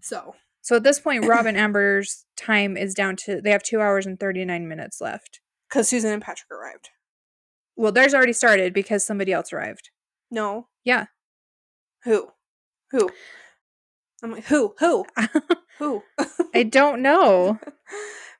So 0.00 0.34
So 0.62 0.76
at 0.76 0.82
this 0.84 1.00
point, 1.00 1.24
Rob 1.26 1.46
and 1.46 1.56
Amber's 1.56 2.24
time 2.36 2.76
is 2.76 2.94
down 2.94 3.16
to 3.24 3.40
they 3.40 3.50
have 3.50 3.62
two 3.62 3.80
hours 3.80 4.06
and 4.06 4.18
thirty 4.18 4.44
nine 4.44 4.68
minutes 4.68 5.00
left. 5.00 5.40
because 5.68 5.88
Susan 5.88 6.12
and 6.12 6.22
Patrick 6.22 6.50
arrived. 6.50 6.90
Well, 7.76 7.92
theirs 7.92 8.14
already 8.14 8.32
started 8.32 8.72
because 8.72 9.04
somebody 9.04 9.32
else 9.32 9.52
arrived. 9.52 9.90
No. 10.30 10.68
Yeah. 10.84 11.06
Who? 12.04 12.30
Who? 12.92 13.10
I'm 14.22 14.32
like, 14.32 14.44
who? 14.46 14.74
Who? 14.78 15.04
Who? 15.78 16.02
I 16.54 16.62
don't 16.62 17.02
know. 17.02 17.58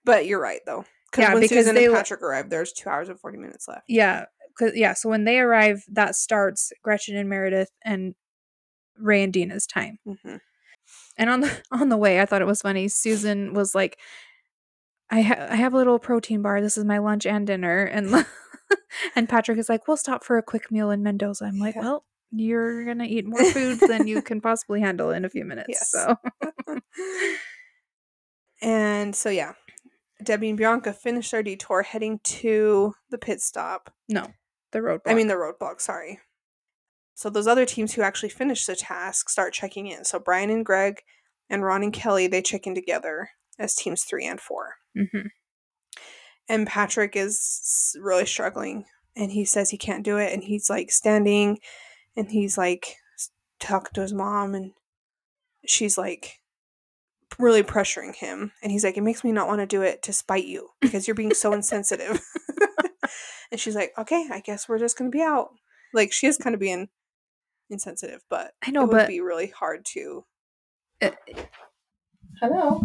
but 0.05 0.25
you're 0.27 0.41
right 0.41 0.61
though. 0.65 0.85
Yeah, 1.16 1.33
when 1.33 1.42
because 1.42 1.59
Susan 1.59 1.75
they 1.75 1.87
and 1.87 1.95
Patrick 1.95 2.23
arrived, 2.23 2.51
there's 2.51 2.73
two 2.73 2.88
hours 2.88 3.09
and 3.09 3.19
forty 3.19 3.38
minutes 3.38 3.69
left. 3.69 3.85
Yeah, 3.88 4.27
cause 4.59 4.73
yeah. 4.75 4.92
So 4.95 5.09
when 5.09 5.25
they 5.25 5.38
arrive, 5.38 5.85
that 5.92 6.14
starts 6.16 6.73
Gretchen 6.83 7.16
and 7.16 7.29
Meredith 7.29 7.71
and 7.85 8.14
Ray 8.99 9.23
and 9.23 9.33
Dina's 9.33 9.66
time. 9.66 9.99
hmm 10.07 10.37
And 11.16 11.31
on 11.31 11.40
the 11.40 11.62
on 11.71 11.88
the 11.88 11.97
way, 11.97 12.21
I 12.21 12.27
thought 12.27 12.42
it 12.42 12.47
was 12.47 12.62
funny. 12.62 12.88
Susan 12.88 13.55
was 13.55 13.75
like, 13.75 13.99
"I 15.11 15.23
ha- 15.23 15.47
I 15.51 15.57
have 15.57 15.75
a 15.75 15.77
little 15.77 15.99
protein 15.99 16.42
bar. 16.42 16.61
This 16.61 16.77
is 16.77 16.85
my 16.85 16.99
lunch 16.99 17.27
and 17.27 17.47
dinner." 17.47 17.85
And 17.85 18.27
and 19.16 19.29
Patrick 19.29 19.59
is 19.59 19.69
like, 19.69 19.88
"We'll 19.88 19.97
stop 19.97 20.25
for 20.25 20.38
a 20.38 20.42
quick 20.42 20.71
meal 20.71 20.90
in 20.90 21.03
Mendoza." 21.03 21.45
I'm 21.47 21.59
like, 21.59 21.75
Yeah. 21.77 21.83
"Well, 21.83 22.05
you're 22.33 22.85
gonna 22.85 23.05
eat 23.05 23.27
more 23.27 23.45
food 23.45 23.79
than 23.81 24.07
you 24.07 24.21
can 24.23 24.40
possibly 24.42 24.81
handle 24.81 25.11
in 25.11 25.25
a 25.25 25.31
few 25.31 25.45
minutes." 25.45 25.69
Yes. 25.71 25.90
So 25.90 26.16
and 28.62 29.14
so 29.14 29.31
yeah, 29.31 29.53
Debbie 30.23 30.49
and 30.51 30.59
Bianca 30.59 30.93
finished 30.93 31.31
their 31.31 31.43
detour 31.43 31.83
heading 31.83 32.21
to 32.25 32.95
the 33.11 33.19
pit 33.19 33.41
stop. 33.41 33.93
no, 34.09 34.27
the 34.73 34.79
roadblock. 34.81 35.03
I 35.07 35.15
mean 35.15 35.27
the 35.29 35.35
roadblock, 35.35 35.81
sorry. 35.81 36.21
So 37.15 37.31
those 37.31 37.47
other 37.47 37.65
teams 37.65 37.95
who 37.95 38.03
actually 38.03 38.29
finished 38.29 38.67
the 38.67 38.77
task 38.77 39.29
start 39.31 39.55
checking 39.55 39.87
in. 39.87 40.05
So 40.05 40.19
Brian 40.19 40.51
and 40.51 40.65
Greg 40.67 41.01
and 41.49 41.65
Ron 41.65 41.83
and 41.83 41.93
Kelly 41.93 42.27
they 42.27 42.43
check 42.43 42.67
in 42.67 42.75
together 42.75 43.31
as 43.59 43.75
teams 43.75 44.05
three 44.05 44.27
and 44.27 44.41
four. 44.41 44.75
Mhm. 44.97 45.29
And 46.49 46.67
Patrick 46.67 47.17
is 47.17 47.97
really 48.01 48.27
struggling 48.27 48.85
and 49.17 49.33
he 49.33 49.45
says 49.45 49.71
he 49.71 49.79
can't 49.79 50.05
do 50.05 50.19
it 50.19 50.33
and 50.33 50.45
he's 50.45 50.69
like 50.71 50.91
standing 50.91 51.59
and 52.17 52.31
he's 52.31 52.57
like 52.59 52.97
talking 53.59 53.93
to 53.95 54.03
his 54.03 54.13
mom 54.13 54.55
and 54.55 54.73
she's 55.67 55.97
like 55.97 56.41
really 57.38 57.62
pressuring 57.62 58.14
him. 58.14 58.53
And 58.62 58.72
he's 58.72 58.85
like 58.85 58.96
it 58.96 59.03
makes 59.03 59.22
me 59.25 59.33
not 59.33 59.49
want 59.49 59.61
to 59.61 59.66
do 59.66 59.83
it 59.83 60.03
to 60.05 60.12
spite 60.12 60.46
you 60.46 60.70
because 60.81 61.07
you're 61.07 61.14
being 61.14 61.35
so 61.35 61.53
insensitive. 61.53 62.20
And 63.53 63.61
she's 63.61 63.77
like 63.77 63.92
okay 63.96 64.27
i 64.33 64.40
guess 64.40 64.68
we're 64.68 64.81
just 64.81 64.99
gonna 64.99 65.09
be 65.11 65.22
out. 65.22 65.51
Like 65.94 66.12
she 66.12 66.27
is 66.27 66.37
kind 66.37 66.53
of 66.53 66.59
being 66.61 66.88
insensitive 67.70 68.22
but 68.29 68.55
I 68.66 68.72
know, 68.72 68.83
it 68.83 68.88
would 68.88 68.96
but 68.96 69.09
be 69.09 69.20
really 69.20 69.46
hard 69.46 69.85
to 69.92 70.25
uh, 71.01 71.11
hello. 72.40 72.83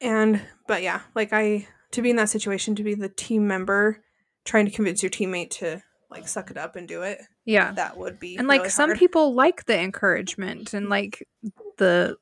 and 0.00 0.40
but 0.66 0.82
yeah 0.82 1.02
like 1.14 1.32
i 1.34 1.66
to 1.90 2.00
be 2.02 2.08
in 2.10 2.16
that 2.16 2.30
situation 2.30 2.74
to 2.76 2.82
be 2.82 2.94
the 2.94 3.10
team 3.10 3.46
member 3.46 4.02
trying 4.44 4.64
to 4.64 4.72
convince 4.72 5.02
your 5.02 5.10
teammate 5.10 5.50
to 5.50 5.82
like 6.10 6.26
suck 6.26 6.50
it 6.50 6.56
up 6.56 6.74
and 6.76 6.88
do 6.88 7.02
it 7.02 7.18
Yeah, 7.44 7.72
that 7.72 7.96
would 7.98 8.18
be 8.18 8.36
and 8.36 8.48
like 8.48 8.60
really 8.60 8.70
some 8.70 8.94
people 8.94 9.34
like 9.34 9.66
the 9.66 9.78
encouragement 9.78 10.72
and 10.74 10.88
like 10.88 11.26
the 11.78 12.10
S- 12.12 12.16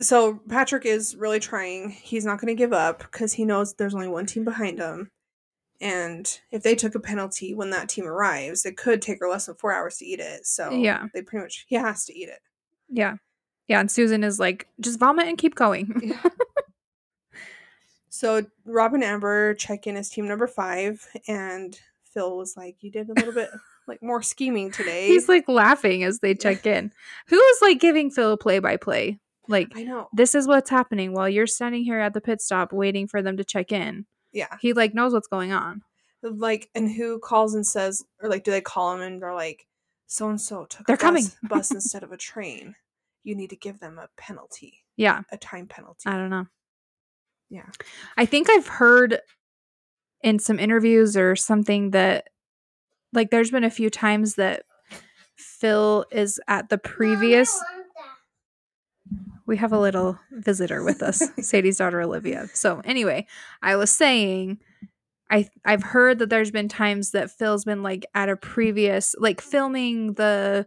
so 0.00 0.40
Patrick 0.48 0.86
is 0.86 1.16
really 1.16 1.40
trying. 1.40 1.90
He's 1.90 2.24
not 2.24 2.40
going 2.40 2.54
to 2.54 2.58
give 2.58 2.72
up 2.72 2.98
because 3.00 3.32
he 3.34 3.44
knows 3.44 3.74
there's 3.74 3.94
only 3.94 4.08
one 4.08 4.26
team 4.26 4.44
behind 4.44 4.78
him. 4.78 5.10
And 5.80 6.26
if 6.50 6.62
they 6.62 6.74
took 6.74 6.94
a 6.94 7.00
penalty 7.00 7.54
when 7.54 7.70
that 7.70 7.88
team 7.88 8.06
arrives, 8.06 8.66
it 8.66 8.76
could 8.76 9.00
take 9.00 9.18
her 9.20 9.28
less 9.28 9.46
than 9.46 9.54
four 9.56 9.72
hours 9.72 9.96
to 9.98 10.04
eat 10.04 10.20
it. 10.20 10.46
So 10.46 10.70
Yeah. 10.70 11.06
they 11.14 11.22
pretty 11.22 11.42
much 11.44 11.64
he 11.68 11.76
has 11.76 12.04
to 12.06 12.14
eat 12.18 12.28
it. 12.28 12.40
yeah, 12.88 13.16
yeah. 13.66 13.80
And 13.80 13.90
Susan 13.90 14.22
is 14.22 14.38
like, 14.38 14.66
just 14.80 14.98
vomit 14.98 15.26
and 15.28 15.38
keep 15.38 15.54
going. 15.54 15.90
Yeah. 16.02 16.22
so 18.10 18.42
Rob 18.66 18.92
and 18.94 19.04
Amber 19.04 19.54
check 19.54 19.86
in 19.86 19.96
as 19.96 20.10
team 20.10 20.28
number 20.28 20.46
five, 20.46 21.06
and 21.28 21.78
Phil 22.04 22.36
was 22.36 22.56
like, 22.56 22.76
"You 22.80 22.90
did 22.90 23.08
a 23.08 23.14
little 23.14 23.32
bit 23.32 23.48
like 23.88 24.02
more 24.02 24.22
scheming 24.22 24.70
today." 24.70 25.06
He's 25.08 25.28
like 25.28 25.48
laughing 25.48 26.04
as 26.04 26.20
they 26.20 26.34
check 26.34 26.66
in. 26.66 26.92
Who 27.28 27.40
is 27.40 27.58
like 27.62 27.80
giving 27.80 28.10
Phil 28.10 28.32
a 28.32 28.36
play 28.36 28.58
by 28.58 28.76
play? 28.76 29.18
Like 29.48 29.68
I 29.74 29.82
know. 29.82 30.08
this 30.12 30.34
is 30.34 30.46
what's 30.46 30.70
happening 30.70 31.12
while 31.12 31.28
you're 31.28 31.46
standing 31.46 31.82
here 31.82 31.98
at 31.98 32.14
the 32.14 32.20
pit 32.20 32.40
stop 32.40 32.72
waiting 32.72 33.08
for 33.08 33.20
them 33.20 33.36
to 33.36 33.44
check 33.44 33.72
in. 33.72 34.06
Yeah. 34.32 34.56
He 34.60 34.72
like 34.74 34.94
knows 34.94 35.12
what's 35.12 35.26
going 35.26 35.50
on. 35.52 35.82
Like, 36.22 36.68
and 36.74 36.88
who 36.90 37.18
calls 37.18 37.54
and 37.54 37.66
says, 37.66 38.04
or 38.22 38.28
like, 38.28 38.44
do 38.44 38.50
they 38.50 38.60
call 38.60 38.94
him 38.94 39.00
and 39.00 39.20
they're 39.20 39.34
like, 39.34 39.66
so 40.06 40.28
and 40.28 40.40
so 40.40 40.66
took 40.66 40.86
They're 40.86 40.94
a 40.94 40.98
bus, 40.98 41.02
coming. 41.02 41.24
bus 41.42 41.70
instead 41.72 42.02
of 42.04 42.12
a 42.12 42.16
train. 42.16 42.76
You 43.24 43.34
need 43.34 43.50
to 43.50 43.56
give 43.56 43.80
them 43.80 43.98
a 43.98 44.08
penalty, 44.16 44.84
Yeah, 44.96 45.22
a 45.32 45.36
time 45.36 45.66
penalty. 45.66 46.02
I 46.06 46.12
don't 46.12 46.30
know. 46.30 46.46
Yeah. 47.48 47.66
I 48.16 48.26
think 48.26 48.48
I've 48.50 48.68
heard 48.68 49.18
in 50.22 50.38
some 50.38 50.58
interviews 50.58 51.16
or 51.16 51.34
something 51.36 51.90
that 51.90 52.28
like 53.12 53.30
there's 53.30 53.50
been 53.50 53.64
a 53.64 53.70
few 53.70 53.90
times 53.90 54.34
that 54.36 54.62
Phil 55.36 56.04
is 56.10 56.40
at 56.48 56.68
the 56.68 56.78
previous 56.78 57.58
we 59.46 59.56
have 59.56 59.72
a 59.72 59.80
little 59.80 60.16
visitor 60.30 60.84
with 60.84 61.02
us, 61.02 61.22
Sadie's 61.40 61.78
daughter 61.78 62.00
Olivia. 62.00 62.46
So 62.54 62.80
anyway, 62.84 63.26
I 63.62 63.74
was 63.74 63.90
saying 63.90 64.58
I 65.28 65.48
I've 65.64 65.82
heard 65.82 66.20
that 66.20 66.30
there's 66.30 66.52
been 66.52 66.68
times 66.68 67.10
that 67.10 67.30
Phil's 67.30 67.64
been 67.64 67.82
like 67.82 68.06
at 68.14 68.28
a 68.28 68.36
previous 68.36 69.14
like 69.18 69.40
filming 69.40 70.14
the 70.14 70.66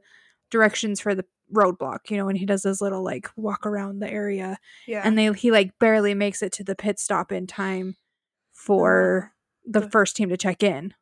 directions 0.51 0.99
for 0.99 1.15
the 1.15 1.25
roadblock, 1.53 2.09
you 2.09 2.17
know, 2.17 2.25
when 2.25 2.35
he 2.35 2.45
does 2.45 2.63
his 2.63 2.81
little 2.81 3.03
like 3.03 3.29
walk 3.35 3.65
around 3.65 3.99
the 3.99 4.11
area 4.11 4.57
Yeah. 4.87 5.01
and 5.05 5.17
they 5.17 5.31
he 5.33 5.51
like 5.51 5.77
barely 5.79 6.13
makes 6.13 6.41
it 6.41 6.51
to 6.53 6.63
the 6.63 6.75
pit 6.75 6.99
stop 6.99 7.31
in 7.31 7.47
time 7.47 7.95
for 8.51 9.31
uh-huh. 9.33 9.71
the 9.71 9.79
the- 9.81 9.89
first 9.89 10.15
team 10.15 10.29
to 10.29 10.37
check 10.37 10.61
in. 10.61 10.93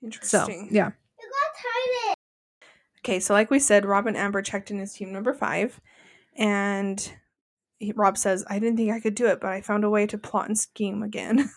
So, 0.00 0.06
Interesting. 0.06 0.68
yeah. 0.70 0.90
Okay, 3.04 3.20
so 3.20 3.34
like 3.34 3.50
we 3.50 3.60
said, 3.60 3.86
Rob 3.86 4.06
and 4.06 4.16
Amber 4.16 4.42
checked 4.42 4.70
in 4.70 4.80
as 4.80 4.92
team 4.92 5.12
number 5.12 5.32
five, 5.32 5.80
and 6.36 7.12
he, 7.78 7.92
Rob 7.92 8.18
says, 8.18 8.44
"I 8.48 8.58
didn't 8.58 8.76
think 8.78 8.90
I 8.90 8.98
could 9.00 9.14
do 9.14 9.26
it, 9.26 9.40
but 9.40 9.50
I 9.50 9.60
found 9.60 9.84
a 9.84 9.90
way 9.90 10.06
to 10.08 10.18
plot 10.18 10.48
and 10.48 10.58
scheme 10.58 11.02
again." 11.04 11.48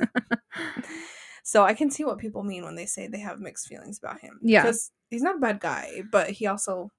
so 1.43 1.63
I 1.63 1.73
can 1.73 1.89
see 1.89 2.05
what 2.05 2.19
people 2.19 2.43
mean 2.43 2.63
when 2.63 2.75
they 2.75 2.85
say 2.85 3.07
they 3.07 3.19
have 3.19 3.39
mixed 3.39 3.67
feelings 3.67 3.97
about 3.97 4.19
him. 4.21 4.39
Yeah. 4.43 4.61
because 4.61 4.91
he's 5.09 5.23
not 5.23 5.37
a 5.37 5.39
bad 5.39 5.59
guy, 5.59 6.03
but 6.11 6.29
he 6.29 6.45
also 6.45 6.91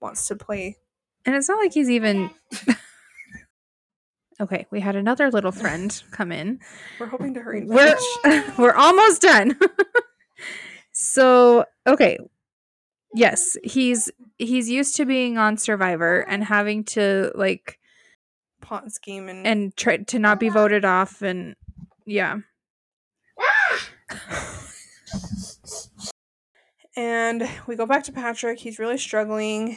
wants 0.00 0.26
to 0.28 0.36
play. 0.36 0.78
And 1.26 1.36
it's 1.36 1.48
not 1.48 1.58
like 1.58 1.74
he's 1.74 1.90
even 1.90 2.30
Okay, 4.40 4.66
we 4.70 4.80
had 4.80 4.96
another 4.96 5.30
little 5.30 5.52
friend 5.52 6.02
come 6.10 6.30
in. 6.30 6.60
We're 7.00 7.06
hoping 7.06 7.32
to 7.34 7.40
hurry. 7.40 7.60
and 7.60 7.70
We're 7.70 7.96
we're 8.58 8.74
almost 8.74 9.22
done. 9.22 9.58
So, 10.92 11.64
okay. 11.86 12.18
Yes, 13.14 13.56
he's 13.64 14.10
he's 14.38 14.68
used 14.68 14.96
to 14.96 15.06
being 15.06 15.38
on 15.38 15.56
Survivor 15.56 16.20
and 16.20 16.44
having 16.44 16.84
to 16.84 17.32
like 17.34 17.78
and 18.70 18.92
scheme 18.92 19.28
and 19.28 19.46
and 19.46 19.76
try 19.76 19.96
to 19.98 20.18
not 20.18 20.38
be 20.40 20.48
voted 20.48 20.84
off 20.84 21.22
and 21.22 21.54
yeah. 22.04 22.38
And 26.96 27.46
we 27.66 27.76
go 27.76 27.84
back 27.86 28.04
to 28.04 28.12
Patrick. 28.12 28.58
He's 28.58 28.78
really 28.78 28.96
struggling. 28.98 29.76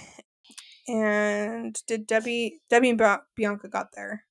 And 0.87 1.77
did 1.85 2.07
Debbie 2.07 2.61
Debbie 2.69 2.89
and 2.91 3.01
Bianca 3.35 3.67
got 3.67 3.87
there? 3.93 4.23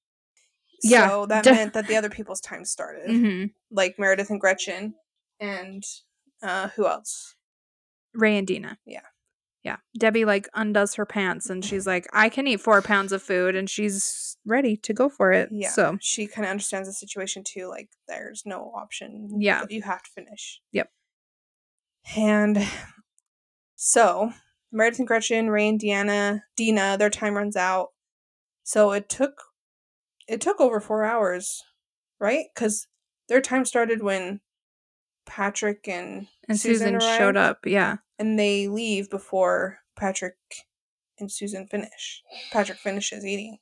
Yeah, 0.82 1.08
So 1.08 1.26
that 1.26 1.44
de- 1.44 1.52
meant 1.52 1.74
that 1.74 1.86
the 1.86 1.96
other 1.96 2.08
people's 2.08 2.40
time 2.40 2.64
started, 2.64 3.08
Mhm. 3.10 3.52
like 3.70 3.98
Meredith 3.98 4.30
and 4.30 4.40
Gretchen, 4.40 4.94
and 5.40 5.82
uh, 6.42 6.68
who 6.68 6.86
else? 6.86 7.34
Ray 8.14 8.38
and 8.38 8.46
Dina. 8.46 8.78
Yeah. 8.84 9.00
Yeah. 9.64 9.76
Debbie 9.98 10.24
like 10.24 10.48
undoes 10.54 10.94
her 10.94 11.04
pants 11.04 11.50
and 11.50 11.64
she's 11.64 11.86
like, 11.86 12.06
I 12.12 12.28
can 12.28 12.46
eat 12.46 12.60
four 12.60 12.80
pounds 12.80 13.12
of 13.12 13.22
food 13.22 13.54
and 13.54 13.68
she's 13.68 14.36
ready 14.46 14.76
to 14.78 14.94
go 14.94 15.08
for 15.08 15.32
it. 15.32 15.50
Yeah. 15.52 15.70
So 15.70 15.98
she 16.00 16.26
kind 16.26 16.46
of 16.46 16.50
understands 16.50 16.88
the 16.88 16.94
situation 16.94 17.42
too. 17.44 17.68
Like 17.68 17.90
there's 18.06 18.44
no 18.46 18.72
option. 18.74 19.28
Yeah. 19.38 19.64
you 19.68 19.82
have 19.82 20.02
to 20.02 20.10
finish. 20.10 20.60
Yep. 20.72 20.90
And 22.16 22.66
so 23.76 24.32
Meredith 24.72 25.00
and 25.00 25.08
Gretchen, 25.08 25.50
Ray 25.50 25.68
and 25.68 25.80
Deanna, 25.80 26.40
Dina, 26.56 26.96
their 26.98 27.10
time 27.10 27.34
runs 27.34 27.56
out. 27.56 27.88
So 28.62 28.92
it 28.92 29.08
took 29.08 29.42
it 30.26 30.40
took 30.40 30.60
over 30.60 30.78
four 30.78 31.04
hours, 31.04 31.62
right? 32.20 32.46
Because 32.54 32.86
their 33.28 33.40
time 33.40 33.64
started 33.64 34.02
when 34.02 34.40
Patrick 35.28 35.86
and 35.86 36.26
and 36.48 36.58
Susan, 36.58 36.98
showed 36.98 37.36
up. 37.36 37.60
Yeah. 37.66 37.98
and 38.18 38.38
they 38.38 38.66
leave 38.66 39.08
before 39.10 39.78
Patrick 39.96 40.36
and 41.20 41.30
Susan 41.30 41.66
finish. 41.68 42.22
Patrick 42.50 42.78
finishes 42.78 43.24
eating. 43.24 43.58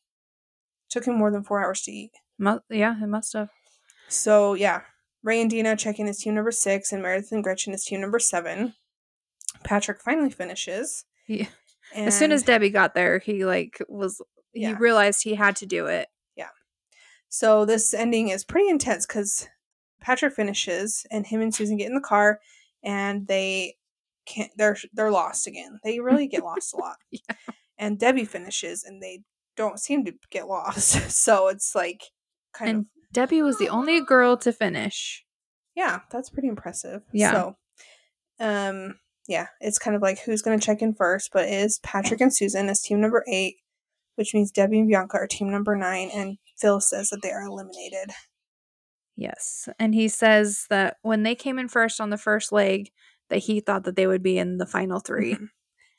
Took 0.89 1.05
him 1.07 1.19
more 1.19 1.31
than 1.31 1.43
four 1.43 1.63
hours 1.63 1.83
to 1.83 1.93
eat. 1.93 2.13
Yeah, 2.71 2.95
it 3.03 3.07
must 3.09 3.33
have. 3.33 3.51
So 4.09 4.55
yeah, 4.55 4.83
Ray 5.23 5.41
and 5.41 5.51
Dina 5.51 5.75
check 5.77 5.99
in 5.99 6.07
as 6.07 6.19
team 6.19 6.35
number 6.35 6.53
six, 6.53 6.93
and 6.93 7.03
Meredith 7.03 7.33
and 7.33 7.43
Gretchen 7.43 7.73
as 7.75 7.85
team 7.85 8.01
number 8.01 8.19
seven. 8.21 8.75
Patrick 9.65 10.01
finally 10.01 10.31
finishes. 10.31 11.05
Yeah. 11.27 11.49
as 11.95 12.17
soon 12.17 12.31
as 12.33 12.43
Debbie 12.45 12.71
got 12.71 12.95
there, 12.95 13.19
he 13.19 13.45
like 13.45 13.83
was 13.89 14.23
he 14.53 14.63
Yeah. 14.63 14.77
realized 14.79 15.23
he 15.25 15.35
had 15.35 15.57
to 15.57 15.67
do 15.67 15.87
it. 15.87 16.09
Yeah. 16.37 16.51
So 17.29 17.65
this 17.65 17.93
ending 17.93 18.29
is 18.29 18.45
pretty 18.45 18.69
intense 18.69 19.07
because 19.07 19.49
Patrick 20.01 20.35
finishes, 20.35 21.07
and 21.11 21.27
him 21.27 21.41
and 21.41 21.55
Susan 21.55 21.77
get 21.77 21.89
in 21.89 21.95
the 21.95 22.01
car, 22.01 22.41
and 22.83 23.27
they 23.27 23.77
can't. 24.27 24.51
They're 24.57 24.77
they're 24.93 25.11
lost 25.11 25.47
again. 25.47 25.79
They 25.85 26.01
really 26.01 26.27
get 26.27 26.43
lost 26.45 26.75
a 26.75 26.77
lot. 26.79 26.97
Yeah. 27.11 27.35
And 27.79 27.99
Debbie 27.99 28.25
finishes, 28.25 28.85
and 28.85 29.03
they 29.03 29.23
don't 29.57 29.79
seem 29.79 30.05
to 30.07 30.15
get 30.31 30.49
lost. 30.49 30.95
So 31.11 31.49
it's 31.49 31.75
like 31.75 32.05
kind 32.55 32.71
And 32.71 32.79
of 32.81 32.87
Debbie 33.13 33.43
was 33.43 33.59
the 33.59 33.69
only 33.69 34.01
girl 34.01 34.37
to 34.39 34.53
finish. 34.53 35.25
yeah, 35.75 36.01
that's 36.11 36.31
pretty 36.31 36.49
impressive. 36.49 37.03
Yeah. 37.13 37.33
So, 37.33 37.57
um, 38.41 38.99
yeah, 39.29 39.49
it's 39.61 39.79
kind 39.79 39.95
of 39.97 40.03
like 40.03 40.21
who's 40.21 40.41
going 40.43 40.59
to 40.59 40.65
check 40.65 40.81
in 40.83 40.95
first, 40.95 41.31
but 41.33 41.49
is 41.49 41.79
Patrick 41.81 42.21
and 42.21 42.35
Susan 42.35 42.69
as 42.69 42.81
team 42.81 43.01
number 43.01 43.25
eight, 43.29 43.57
which 44.15 44.33
means 44.35 44.51
Debbie 44.51 44.79
and 44.81 44.89
Bianca 44.89 45.17
are 45.19 45.27
team 45.27 45.51
number 45.51 45.75
nine, 45.77 46.11
and 46.15 46.39
Phil 46.59 46.81
says 46.81 47.11
that 47.11 47.21
they 47.23 47.31
are 47.31 47.43
eliminated. 47.43 48.11
Yes. 49.17 49.69
And 49.79 49.95
he 49.95 50.09
says 50.09 50.67
that 50.71 50.99
when 51.03 51.23
they 51.23 51.35
came 51.35 51.59
in 51.59 51.69
first 51.69 52.01
on 52.01 52.11
the 52.11 52.19
first 52.19 52.53
leg, 52.53 52.91
that 53.29 53.39
he 53.39 53.61
thought 53.61 53.85
that 53.85 53.97
they 53.97 54.07
would 54.07 54.23
be 54.23 54.39
in 54.39 54.59
the 54.59 54.67
final 54.67 55.01
3 55.01 55.35
Mhm. 55.35 55.49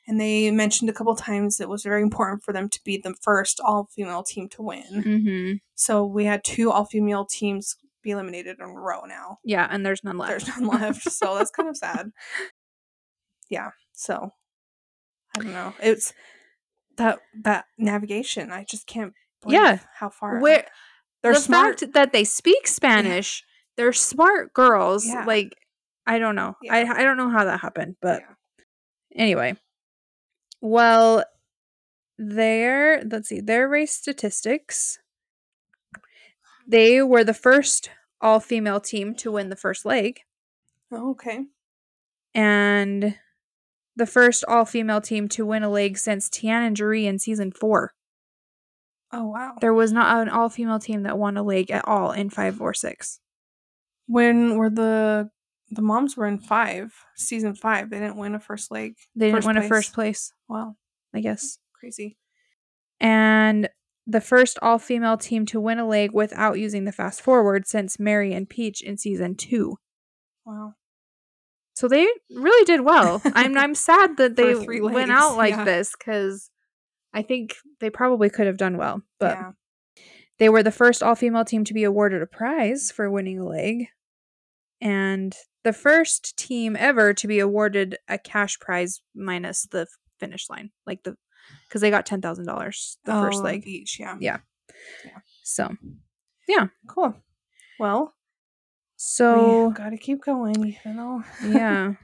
And 0.06 0.18
they 0.18 0.50
mentioned 0.50 0.88
a 0.88 0.94
couple 0.94 1.14
times 1.14 1.60
it 1.60 1.68
was 1.68 1.82
very 1.82 2.00
important 2.00 2.42
for 2.42 2.52
them 2.54 2.70
to 2.70 2.80
be 2.84 2.96
the 2.96 3.14
first 3.20 3.60
all 3.62 3.88
female 3.94 4.22
team 4.22 4.48
to 4.50 4.62
win. 4.62 4.84
Mm-hmm. 5.04 5.52
So 5.74 6.06
we 6.06 6.24
had 6.24 6.42
two 6.44 6.70
all 6.70 6.86
female 6.86 7.26
teams 7.26 7.76
be 8.02 8.12
eliminated 8.12 8.56
in 8.58 8.64
a 8.64 8.72
row 8.72 9.04
now. 9.04 9.38
Yeah, 9.44 9.66
and 9.70 9.84
there's 9.84 10.02
none 10.02 10.16
left. 10.16 10.30
There's 10.30 10.48
none 10.48 10.66
left. 10.66 11.02
so 11.12 11.34
that's 11.36 11.50
kind 11.50 11.68
of 11.68 11.76
sad. 11.76 12.10
Yeah. 13.50 13.70
So 13.92 14.30
I 15.36 15.40
don't 15.42 15.52
know. 15.52 15.74
It's 15.82 16.14
that 16.96 17.18
that 17.42 17.66
navigation. 17.76 18.50
I 18.50 18.64
just 18.64 18.86
can't 18.86 19.12
believe 19.42 19.60
Yeah. 19.60 19.78
how 19.96 20.08
far 20.08 20.40
Where 20.40 20.66
they're 21.22 21.34
the 21.34 21.40
smart. 21.40 21.80
fact 21.80 21.92
that 21.94 22.12
they 22.12 22.24
speak 22.24 22.66
Spanish, 22.66 23.44
they're 23.76 23.92
smart 23.92 24.52
girls. 24.52 25.06
Yeah. 25.06 25.24
Like 25.24 25.54
I 26.06 26.18
don't 26.18 26.34
know. 26.34 26.56
Yeah. 26.62 26.74
I 26.74 27.00
I 27.00 27.02
don't 27.04 27.16
know 27.16 27.30
how 27.30 27.44
that 27.44 27.60
happened, 27.60 27.96
but 28.00 28.20
Yeah. 28.22 28.34
anyway. 29.22 29.56
Well, 30.60 31.24
their 32.18 33.02
let's 33.04 33.28
see, 33.28 33.40
their 33.40 33.68
race 33.68 33.92
statistics. 33.92 34.98
They 36.66 37.02
were 37.02 37.24
the 37.24 37.34
first 37.34 37.90
all 38.20 38.40
female 38.40 38.80
team 38.80 39.14
to 39.16 39.30
win 39.32 39.48
the 39.48 39.56
first 39.56 39.84
leg 39.86 40.20
Oh, 40.90 41.10
okay. 41.10 41.44
and 42.34 43.16
the 43.96 44.06
first 44.06 44.44
all 44.48 44.64
female 44.64 45.00
team 45.00 45.28
to 45.28 45.46
win 45.46 45.62
a 45.62 45.68
leg 45.70 45.96
since 45.98 46.28
Tiana 46.28 46.66
and 46.66 46.76
Jaree 46.76 47.04
in 47.04 47.18
season 47.18 47.52
four. 47.52 47.94
Oh 49.12 49.28
wow. 49.28 49.54
There 49.60 49.74
was 49.74 49.92
not 49.92 50.22
an 50.22 50.28
all 50.28 50.48
female 50.48 50.78
team 50.78 51.04
that 51.04 51.18
won 51.18 51.36
a 51.36 51.42
leg 51.42 51.70
at 51.70 51.86
all 51.86 52.12
in 52.12 52.30
five 52.30 52.60
or 52.60 52.74
six. 52.74 53.20
When 54.06 54.56
were 54.56 54.70
the 54.70 55.30
the 55.70 55.82
moms 55.82 56.16
were 56.16 56.26
in 56.26 56.38
five, 56.38 56.94
season 57.16 57.54
five, 57.54 57.90
they 57.90 57.98
didn't 57.98 58.16
win 58.16 58.34
a 58.34 58.40
first 58.40 58.70
leg. 58.70 58.94
They 59.14 59.26
didn't 59.26 59.38
First 59.38 59.46
win 59.46 59.56
a 59.58 59.68
first 59.68 59.92
place, 59.92 60.32
Wow. 60.48 60.76
I 61.14 61.20
guess. 61.20 61.58
Crazy. 61.74 62.16
And 63.00 63.68
the 64.06 64.20
first 64.20 64.58
all 64.62 64.78
female 64.78 65.18
team 65.18 65.44
to 65.46 65.60
win 65.60 65.78
a 65.78 65.86
leg 65.86 66.12
without 66.12 66.58
using 66.58 66.84
the 66.84 66.92
fast 66.92 67.20
forward 67.20 67.66
since 67.66 68.00
Mary 68.00 68.32
and 68.32 68.48
Peach 68.48 68.82
in 68.82 68.96
season 68.96 69.34
two. 69.34 69.76
Wow. 70.44 70.74
So 71.74 71.86
they 71.86 72.08
really 72.30 72.64
did 72.64 72.80
well. 72.80 73.20
I'm 73.34 73.56
I'm 73.56 73.74
sad 73.74 74.16
that 74.16 74.36
they 74.36 74.54
went 74.54 75.12
out 75.12 75.36
like 75.36 75.52
yeah. 75.52 75.64
this 75.64 75.94
because 75.96 76.50
I 77.18 77.22
think 77.22 77.56
they 77.80 77.90
probably 77.90 78.30
could 78.30 78.46
have 78.46 78.56
done 78.56 78.76
well. 78.76 79.02
But 79.18 79.36
yeah. 79.36 79.50
they 80.38 80.48
were 80.48 80.62
the 80.62 80.70
first 80.70 81.02
all 81.02 81.16
female 81.16 81.44
team 81.44 81.64
to 81.64 81.74
be 81.74 81.82
awarded 81.82 82.22
a 82.22 82.26
prize 82.26 82.92
for 82.92 83.10
winning 83.10 83.40
a 83.40 83.44
leg. 83.44 83.88
And 84.80 85.34
the 85.64 85.72
first 85.72 86.36
team 86.36 86.76
ever 86.78 87.12
to 87.14 87.26
be 87.26 87.40
awarded 87.40 87.98
a 88.06 88.18
cash 88.18 88.60
prize 88.60 89.00
minus 89.16 89.66
the 89.66 89.88
finish 90.20 90.48
line. 90.48 90.70
Like 90.86 91.02
the 91.02 91.16
because 91.66 91.80
they 91.80 91.90
got 91.90 92.06
ten 92.06 92.20
thousand 92.22 92.46
dollars 92.46 92.98
the 93.04 93.12
first 93.12 93.40
Oh, 93.40 93.42
leg. 93.42 93.66
each. 93.66 93.98
Yeah. 93.98 94.16
Yeah. 94.20 94.38
So 95.42 95.74
yeah, 96.46 96.68
Cool. 96.86 97.16
Well, 97.80 98.14
so 98.96 99.68
we 99.68 99.74
got 99.74 99.90
to 99.90 99.98
keep 99.98 100.22
going, 100.22 100.64
even 100.64 100.96
though. 100.96 101.24
yeah. 101.44 101.94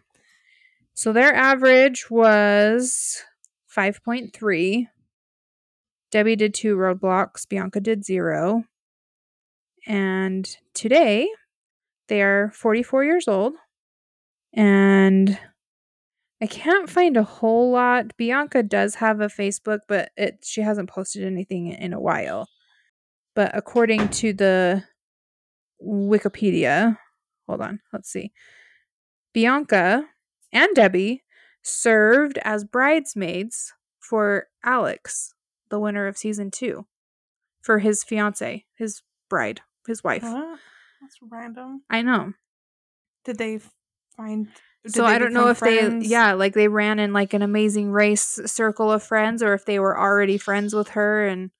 So 0.92 1.12
their 1.12 1.34
average 1.34 2.10
was 2.10 3.22
5.3. 3.76 4.86
Debbie 6.14 6.36
did 6.36 6.54
two 6.54 6.76
roadblocks, 6.76 7.48
Bianca 7.48 7.80
did 7.80 8.04
zero. 8.04 8.62
And 9.84 10.48
today 10.72 11.28
they 12.06 12.22
are 12.22 12.52
44 12.54 13.04
years 13.04 13.26
old. 13.26 13.54
And 14.52 15.36
I 16.40 16.46
can't 16.46 16.88
find 16.88 17.16
a 17.16 17.24
whole 17.24 17.72
lot. 17.72 18.16
Bianca 18.16 18.62
does 18.62 18.94
have 18.94 19.20
a 19.20 19.26
Facebook, 19.26 19.80
but 19.88 20.12
it 20.16 20.44
she 20.44 20.60
hasn't 20.60 20.88
posted 20.88 21.24
anything 21.24 21.66
in 21.72 21.92
a 21.92 21.98
while. 22.00 22.46
But 23.34 23.50
according 23.52 24.10
to 24.10 24.32
the 24.32 24.84
Wikipedia, 25.84 26.96
hold 27.48 27.60
on, 27.60 27.80
let's 27.92 28.08
see. 28.08 28.30
Bianca 29.32 30.04
and 30.52 30.76
Debbie 30.76 31.24
served 31.60 32.38
as 32.44 32.62
bridesmaids 32.62 33.72
for 33.98 34.46
Alex, 34.64 35.33
the 35.70 35.78
winner 35.80 36.06
of 36.06 36.16
season 36.16 36.50
two, 36.50 36.86
for 37.62 37.78
his 37.78 38.04
fiance, 38.04 38.64
his 38.76 39.02
bride, 39.28 39.60
his 39.86 40.02
wife. 40.04 40.22
What? 40.22 40.58
That's 41.00 41.18
random. 41.22 41.82
I 41.90 42.02
know. 42.02 42.32
Did 43.24 43.38
they 43.38 43.60
find? 44.16 44.48
did 44.84 44.92
so 44.94 45.02
they 45.04 45.08
I 45.12 45.18
don't 45.18 45.32
know 45.32 45.48
if 45.48 45.58
friends? 45.58 46.04
they, 46.04 46.10
yeah, 46.10 46.32
like 46.34 46.54
they 46.54 46.68
ran 46.68 46.98
in 46.98 47.12
like 47.12 47.32
an 47.34 47.42
amazing 47.42 47.90
race 47.90 48.40
circle 48.46 48.90
of 48.92 49.02
friends, 49.02 49.42
or 49.42 49.54
if 49.54 49.64
they 49.64 49.78
were 49.78 49.98
already 49.98 50.38
friends 50.38 50.74
with 50.74 50.90
her 50.90 51.26
and, 51.26 51.50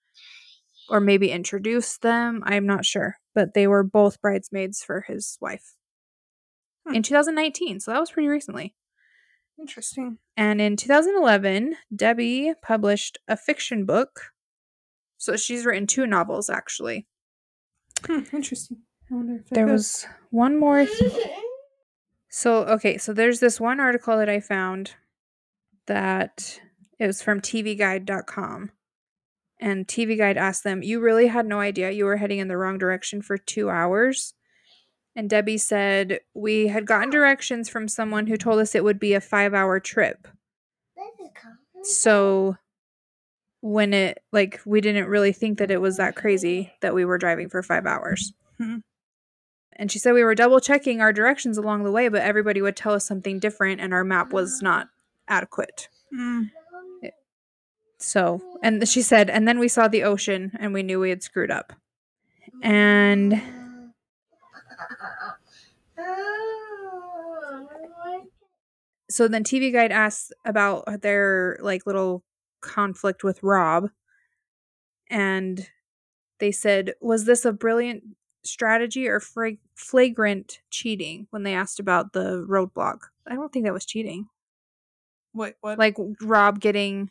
or 0.89 1.01
maybe 1.01 1.31
introduced 1.31 2.03
them. 2.03 2.43
I'm 2.45 2.67
not 2.67 2.85
sure, 2.85 3.17
but 3.35 3.55
they 3.55 3.67
were 3.67 3.83
both 3.83 4.21
bridesmaids 4.21 4.83
for 4.85 5.03
his 5.09 5.39
wife 5.41 5.75
Hmm. 6.87 6.95
in 6.97 7.03
2019. 7.03 7.81
So 7.81 7.91
that 7.93 8.01
was 8.01 8.11
pretty 8.11 8.29
recently. 8.29 8.75
Interesting. 9.59 10.19
And 10.37 10.61
in 10.61 10.77
2011, 10.77 11.77
Debbie 11.95 12.53
published 12.63 13.19
a 13.29 13.37
fiction 13.37 13.85
book. 13.85 14.33
So 15.17 15.37
she's 15.37 15.65
written 15.65 15.87
two 15.87 16.07
novels 16.07 16.51
actually. 16.51 17.07
Hmm, 18.05 18.21
interesting. 18.33 18.79
I 19.11 19.15
wonder 19.15 19.37
if 19.37 19.49
There 19.51 19.67
was 19.67 20.07
one 20.31 20.59
more. 20.59 20.85
th- 20.87 21.13
so, 22.29 22.65
okay, 22.65 22.99
so 22.99 23.13
there's 23.13 23.41
this 23.41 23.61
one 23.61 23.81
article 23.81 24.17
that 24.19 24.29
I 24.29 24.41
found 24.41 24.97
that 25.87 26.61
it 26.99 27.07
was 27.07 27.23
from 27.23 27.41
TVGuide.com. 27.41 28.71
And 29.61 29.87
TV 29.87 30.19
Guide 30.19 30.37
asked 30.37 30.65
them, 30.65 30.83
You 30.83 31.01
really 31.01 31.29
had 31.29 31.47
no 31.47 31.61
idea 31.61 31.91
you 31.91 32.05
were 32.05 32.17
heading 32.17 32.39
in 32.41 32.49
the 32.49 32.57
wrong 32.57 32.77
direction 32.77 33.23
for 33.23 33.39
two 33.39 33.71
hours? 33.71 34.35
And 35.17 35.31
Debbie 35.31 35.59
said, 35.59 36.21
We 36.35 36.69
had 36.69 36.87
gotten 36.87 37.11
directions 37.11 37.69
from 37.69 37.89
someone 37.89 38.27
who 38.27 38.37
told 38.37 38.61
us 38.61 38.75
it 38.75 38.85
would 38.85 38.99
be 38.99 39.15
a 39.15 39.21
five 39.21 39.55
hour 39.55 39.79
trip. 39.81 40.27
So 41.83 42.57
when 43.61 43.95
it 43.95 44.23
like 44.33 44.61
we 44.67 44.81
didn't 44.81 45.09
really 45.09 45.33
think 45.33 45.59
that 45.59 45.71
it 45.71 45.81
was 45.81 45.97
that 45.97 46.17
crazy 46.17 46.73
that 46.81 46.95
we 46.95 47.05
were 47.05 47.19
driving 47.19 47.49
for 47.49 47.63
five 47.63 47.87
hours. 47.87 48.33
Hmm. 48.59 48.79
And 49.77 49.91
she 49.91 49.99
said 49.99 50.13
we 50.13 50.23
were 50.23 50.35
double 50.35 50.61
checking 50.61 51.01
our 51.01 51.13
directions 51.13 51.59
along 51.59 51.85
the 51.85 51.91
way, 51.91 52.09
but 52.09 52.23
everybody 52.23 52.63
would 52.63 52.77
tell 52.77 52.93
us 52.93 53.07
something 53.07 53.39
different 53.39 53.81
and 53.81 53.93
our 53.93 54.05
map 54.05 54.33
was 54.33 54.63
not 54.63 54.89
adequate. 55.29 55.89
Mm. 56.17 56.51
So, 57.99 58.41
and 58.63 58.87
she 58.87 59.03
said, 59.03 59.31
and 59.31 59.49
then 59.49 59.59
we 59.59 59.67
saw 59.67 59.89
the 59.89 60.05
ocean 60.05 60.53
and 60.61 60.75
we 60.75 60.83
knew 60.83 61.01
we 61.01 61.09
had 61.09 61.23
screwed 61.23 61.51
up. 61.51 61.73
And 62.63 63.41
so 69.11 69.29
then 69.29 69.45
TV 69.45 69.73
Guide 69.73 69.93
asks 69.93 70.33
about 70.45 71.03
their 71.03 71.59
like 71.61 71.87
little 71.87 72.25
conflict 72.61 73.23
with 73.23 73.43
Rob. 73.43 73.91
And 75.11 75.69
they 76.41 76.51
said, 76.51 76.95
was 77.01 77.25
this 77.25 77.45
a 77.45 77.53
brilliant 77.53 78.03
strategy 78.43 79.07
or 79.07 79.21
fra- 79.21 79.57
flagrant 79.77 80.61
cheating 80.71 81.27
when 81.31 81.43
they 81.43 81.55
asked 81.55 81.79
about 81.79 82.13
the 82.13 82.45
roadblock? 82.49 82.99
I 83.27 83.35
don't 83.35 83.53
think 83.53 83.67
that 83.67 83.73
was 83.73 83.85
cheating. 83.85 84.29
What? 85.33 85.57
What? 85.61 85.79
Like 85.79 85.97
Rob 86.23 86.61
getting 86.61 87.11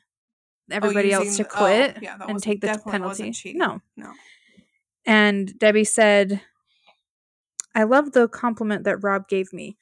oh, 0.71 0.76
everybody 0.76 1.12
else 1.12 1.26
using- 1.26 1.45
to 1.45 1.52
oh, 1.52 1.58
quit 1.58 1.97
yeah, 2.02 2.17
and 2.28 2.41
take 2.41 2.62
the 2.62 2.82
penalty. 2.86 3.34
No. 3.54 3.82
No. 3.95 4.12
And 5.06 5.58
Debbie 5.60 5.84
said, 5.84 6.41
I 7.75 7.83
love 7.83 8.12
the 8.12 8.27
compliment 8.27 8.83
that 8.83 9.03
Rob 9.03 9.27
gave 9.27 9.51
me. 9.53 9.77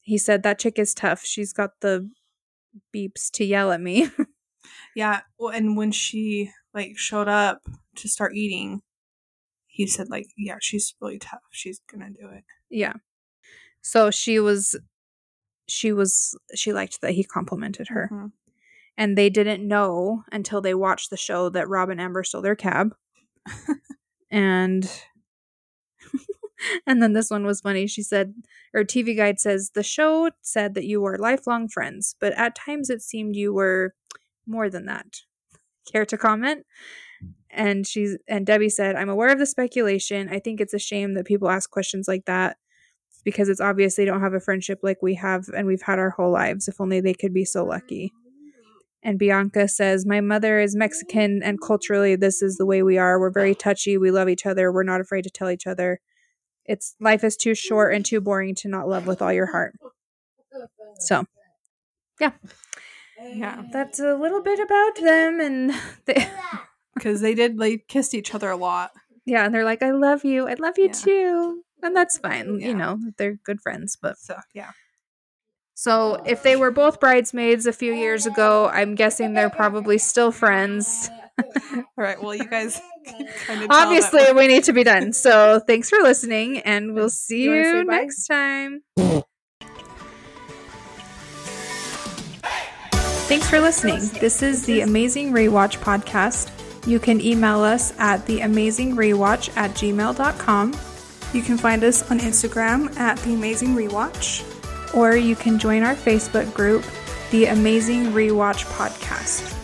He 0.00 0.18
said, 0.18 0.42
That 0.42 0.58
chick 0.58 0.78
is 0.78 0.94
tough. 0.94 1.24
She's 1.24 1.52
got 1.52 1.70
the 1.80 2.10
beeps 2.94 3.30
to 3.32 3.44
yell 3.44 3.72
at 3.72 3.80
me. 3.80 4.10
Yeah. 4.94 5.20
Well, 5.38 5.54
and 5.54 5.76
when 5.76 5.92
she 5.92 6.50
like 6.74 6.98
showed 6.98 7.28
up 7.28 7.62
to 7.96 8.08
start 8.08 8.34
eating, 8.34 8.82
he 9.66 9.86
said 9.86 10.10
like, 10.10 10.26
"Yeah, 10.36 10.56
she's 10.60 10.94
really 11.00 11.18
tough. 11.18 11.40
She's 11.52 11.80
gonna 11.90 12.10
do 12.10 12.28
it." 12.28 12.44
yeah. 12.68 12.94
So 13.80 14.10
she 14.10 14.40
was, 14.40 14.76
she 15.68 15.92
was, 15.92 16.36
she 16.54 16.72
liked 16.72 17.00
that 17.00 17.12
he 17.12 17.22
complimented 17.24 17.88
her. 17.88 18.10
Mhm. 18.12 18.32
And 18.96 19.16
they 19.16 19.30
didn't 19.30 19.66
know 19.66 20.24
until 20.32 20.60
they 20.60 20.74
watched 20.74 21.10
the 21.10 21.16
show 21.16 21.48
that 21.50 21.68
Rob 21.68 21.88
and 21.90 22.00
Amber 22.00 22.24
stole 22.24 22.42
their 22.42 22.56
cab. 22.56 22.94
and 24.30 24.90
and 26.86 27.02
then 27.02 27.12
this 27.12 27.30
one 27.30 27.44
was 27.44 27.60
funny. 27.60 27.86
She 27.86 28.02
said, 28.02 28.34
or 28.74 28.84
TV 28.84 29.16
Guide 29.16 29.40
says, 29.40 29.70
the 29.74 29.82
show 29.82 30.30
said 30.42 30.74
that 30.74 30.84
you 30.84 31.00
were 31.00 31.18
lifelong 31.18 31.68
friends, 31.68 32.16
but 32.20 32.32
at 32.34 32.54
times 32.54 32.90
it 32.90 33.02
seemed 33.02 33.36
you 33.36 33.52
were 33.52 33.94
more 34.46 34.70
than 34.70 34.86
that. 34.86 35.06
Care 35.92 36.06
to 36.06 36.18
comment? 36.18 36.66
And 37.50 37.86
she's 37.86 38.18
and 38.28 38.44
Debbie 38.44 38.68
said, 38.68 38.94
I'm 38.94 39.08
aware 39.08 39.30
of 39.30 39.38
the 39.38 39.46
speculation. 39.46 40.28
I 40.28 40.38
think 40.38 40.60
it's 40.60 40.74
a 40.74 40.78
shame 40.78 41.14
that 41.14 41.24
people 41.24 41.48
ask 41.48 41.70
questions 41.70 42.06
like 42.06 42.26
that 42.26 42.58
because 43.24 43.48
it's 43.48 43.60
obvious 43.60 43.96
they 43.96 44.04
don't 44.04 44.20
have 44.20 44.34
a 44.34 44.40
friendship 44.40 44.80
like 44.82 44.98
we 45.02 45.14
have 45.14 45.48
and 45.56 45.66
we've 45.66 45.82
had 45.82 45.98
our 45.98 46.10
whole 46.10 46.30
lives. 46.30 46.68
If 46.68 46.80
only 46.80 47.00
they 47.00 47.14
could 47.14 47.32
be 47.32 47.44
so 47.44 47.64
lucky. 47.64 48.12
And 49.02 49.18
Bianca 49.18 49.68
says, 49.68 50.04
My 50.04 50.20
mother 50.20 50.58
is 50.58 50.74
Mexican, 50.74 51.42
and 51.42 51.60
culturally, 51.60 52.16
this 52.16 52.42
is 52.42 52.56
the 52.56 52.66
way 52.66 52.82
we 52.82 52.98
are. 52.98 53.18
We're 53.20 53.30
very 53.30 53.54
touchy. 53.54 53.96
We 53.96 54.10
love 54.10 54.28
each 54.28 54.44
other. 54.44 54.72
We're 54.72 54.82
not 54.82 55.00
afraid 55.00 55.22
to 55.22 55.30
tell 55.30 55.50
each 55.50 55.66
other. 55.66 56.00
It's 56.68 56.94
life 57.00 57.24
is 57.24 57.36
too 57.36 57.54
short 57.54 57.94
and 57.94 58.04
too 58.04 58.20
boring 58.28 58.54
to 58.56 58.68
not 58.68 58.88
love 58.88 59.06
with 59.06 59.22
all 59.22 59.32
your 59.32 59.46
heart. 59.46 59.74
So, 61.00 61.24
Yeah, 62.20 62.32
Yeah. 63.20 63.62
that's 63.72 64.00
a 64.00 64.14
little 64.14 64.42
bit 64.42 64.60
about 64.60 64.96
them. 64.96 65.40
And 65.40 65.72
they, 66.06 66.28
because 66.94 67.20
they 67.20 67.34
did 67.34 67.58
they 67.58 67.78
kissed 67.78 68.14
each 68.14 68.34
other 68.34 68.50
a 68.50 68.56
lot. 68.56 68.92
yeah, 69.24 69.44
and 69.44 69.54
they're 69.54 69.64
like, 69.64 69.82
I 69.82 69.90
love 69.92 70.24
you. 70.24 70.48
I 70.48 70.54
love 70.54 70.78
you 70.78 70.86
Yeah. 70.86 70.92
too. 70.92 71.64
And 71.82 71.94
that's 71.94 72.18
fine. 72.18 72.58
Yeah. 72.60 72.68
You 72.68 72.74
know, 72.74 72.98
they're 73.18 73.34
good 73.44 73.60
friends. 73.60 73.96
But 74.00 74.18
So 74.18 74.36
yeah, 74.54 74.72
so 75.74 76.20
if 76.26 76.42
they 76.42 76.56
were 76.56 76.72
both 76.72 76.98
bridesmaids 76.98 77.66
a 77.66 77.72
few 77.72 77.92
years 77.94 78.26
ago, 78.26 78.68
I'm 78.68 78.96
guessing 78.96 79.34
they're 79.34 79.50
probably 79.50 79.96
still 79.98 80.32
friends. 80.32 81.08
all 81.74 81.84
right. 81.96 82.20
Well, 82.22 82.34
you 82.34 82.48
guys 82.48 82.80
kind 83.46 83.62
of 83.62 83.68
Obviously, 83.70 84.32
we 84.34 84.46
need 84.48 84.64
to 84.64 84.72
be 84.72 84.84
done. 84.84 85.12
So 85.12 85.60
thanks 85.60 85.88
for 85.90 85.98
listening, 85.98 86.58
and 86.60 86.94
we'll 86.94 87.10
see 87.10 87.42
You 87.42 87.54
you, 87.54 87.84
next 87.84 88.26
time. 88.26 88.82
Thanks 93.28 93.48
for 93.50 93.60
listening. 93.60 94.00
This 94.20 94.42
is 94.42 94.64
the 94.64 94.80
Amazing 94.80 95.32
Rewatch 95.32 95.78
podcast. 95.78 96.50
You 96.86 96.98
can 96.98 97.20
email 97.20 97.60
us 97.60 97.92
at 97.98 98.24
theamazingrewatch 98.26 99.54
at 99.56 99.72
gmail.com, 99.72 100.72
You 101.34 101.42
can 101.42 101.58
find 101.58 101.84
us 101.84 102.10
on 102.10 102.20
Instagram 102.20 102.96
at 102.98 103.18
the 103.18 103.34
Amazing 103.34 103.74
Rewatch. 103.74 104.44
or 104.94 105.14
you 105.14 105.36
can 105.36 105.58
join 105.58 105.82
our 105.82 105.94
Facebook 105.94 106.54
group, 106.54 106.82
The 107.30 107.46
Amazing 107.46 108.06
Rewatch 108.12 108.64
Podcast. 108.78 109.54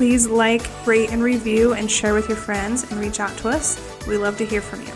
Please 0.00 0.26
like, 0.26 0.62
rate, 0.86 1.12
and 1.12 1.22
review 1.22 1.74
and 1.74 1.90
share 1.90 2.14
with 2.14 2.26
your 2.26 2.38
friends 2.38 2.90
and 2.90 2.98
reach 2.98 3.20
out 3.20 3.36
to 3.36 3.50
us. 3.50 3.78
We 4.06 4.16
love 4.16 4.38
to 4.38 4.46
hear 4.46 4.62
from 4.62 4.80
you. 4.80 4.92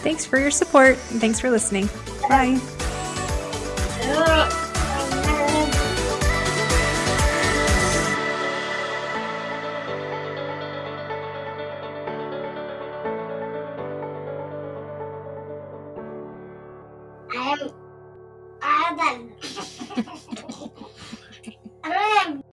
Thanks 0.00 0.24
for 0.24 0.38
your 0.38 0.50
support 0.50 0.96
and 1.10 1.20
thanks 1.20 1.38
for 1.38 1.50
listening. 1.50 1.90
Bye. 2.26 2.58
Yeah. 4.00 4.69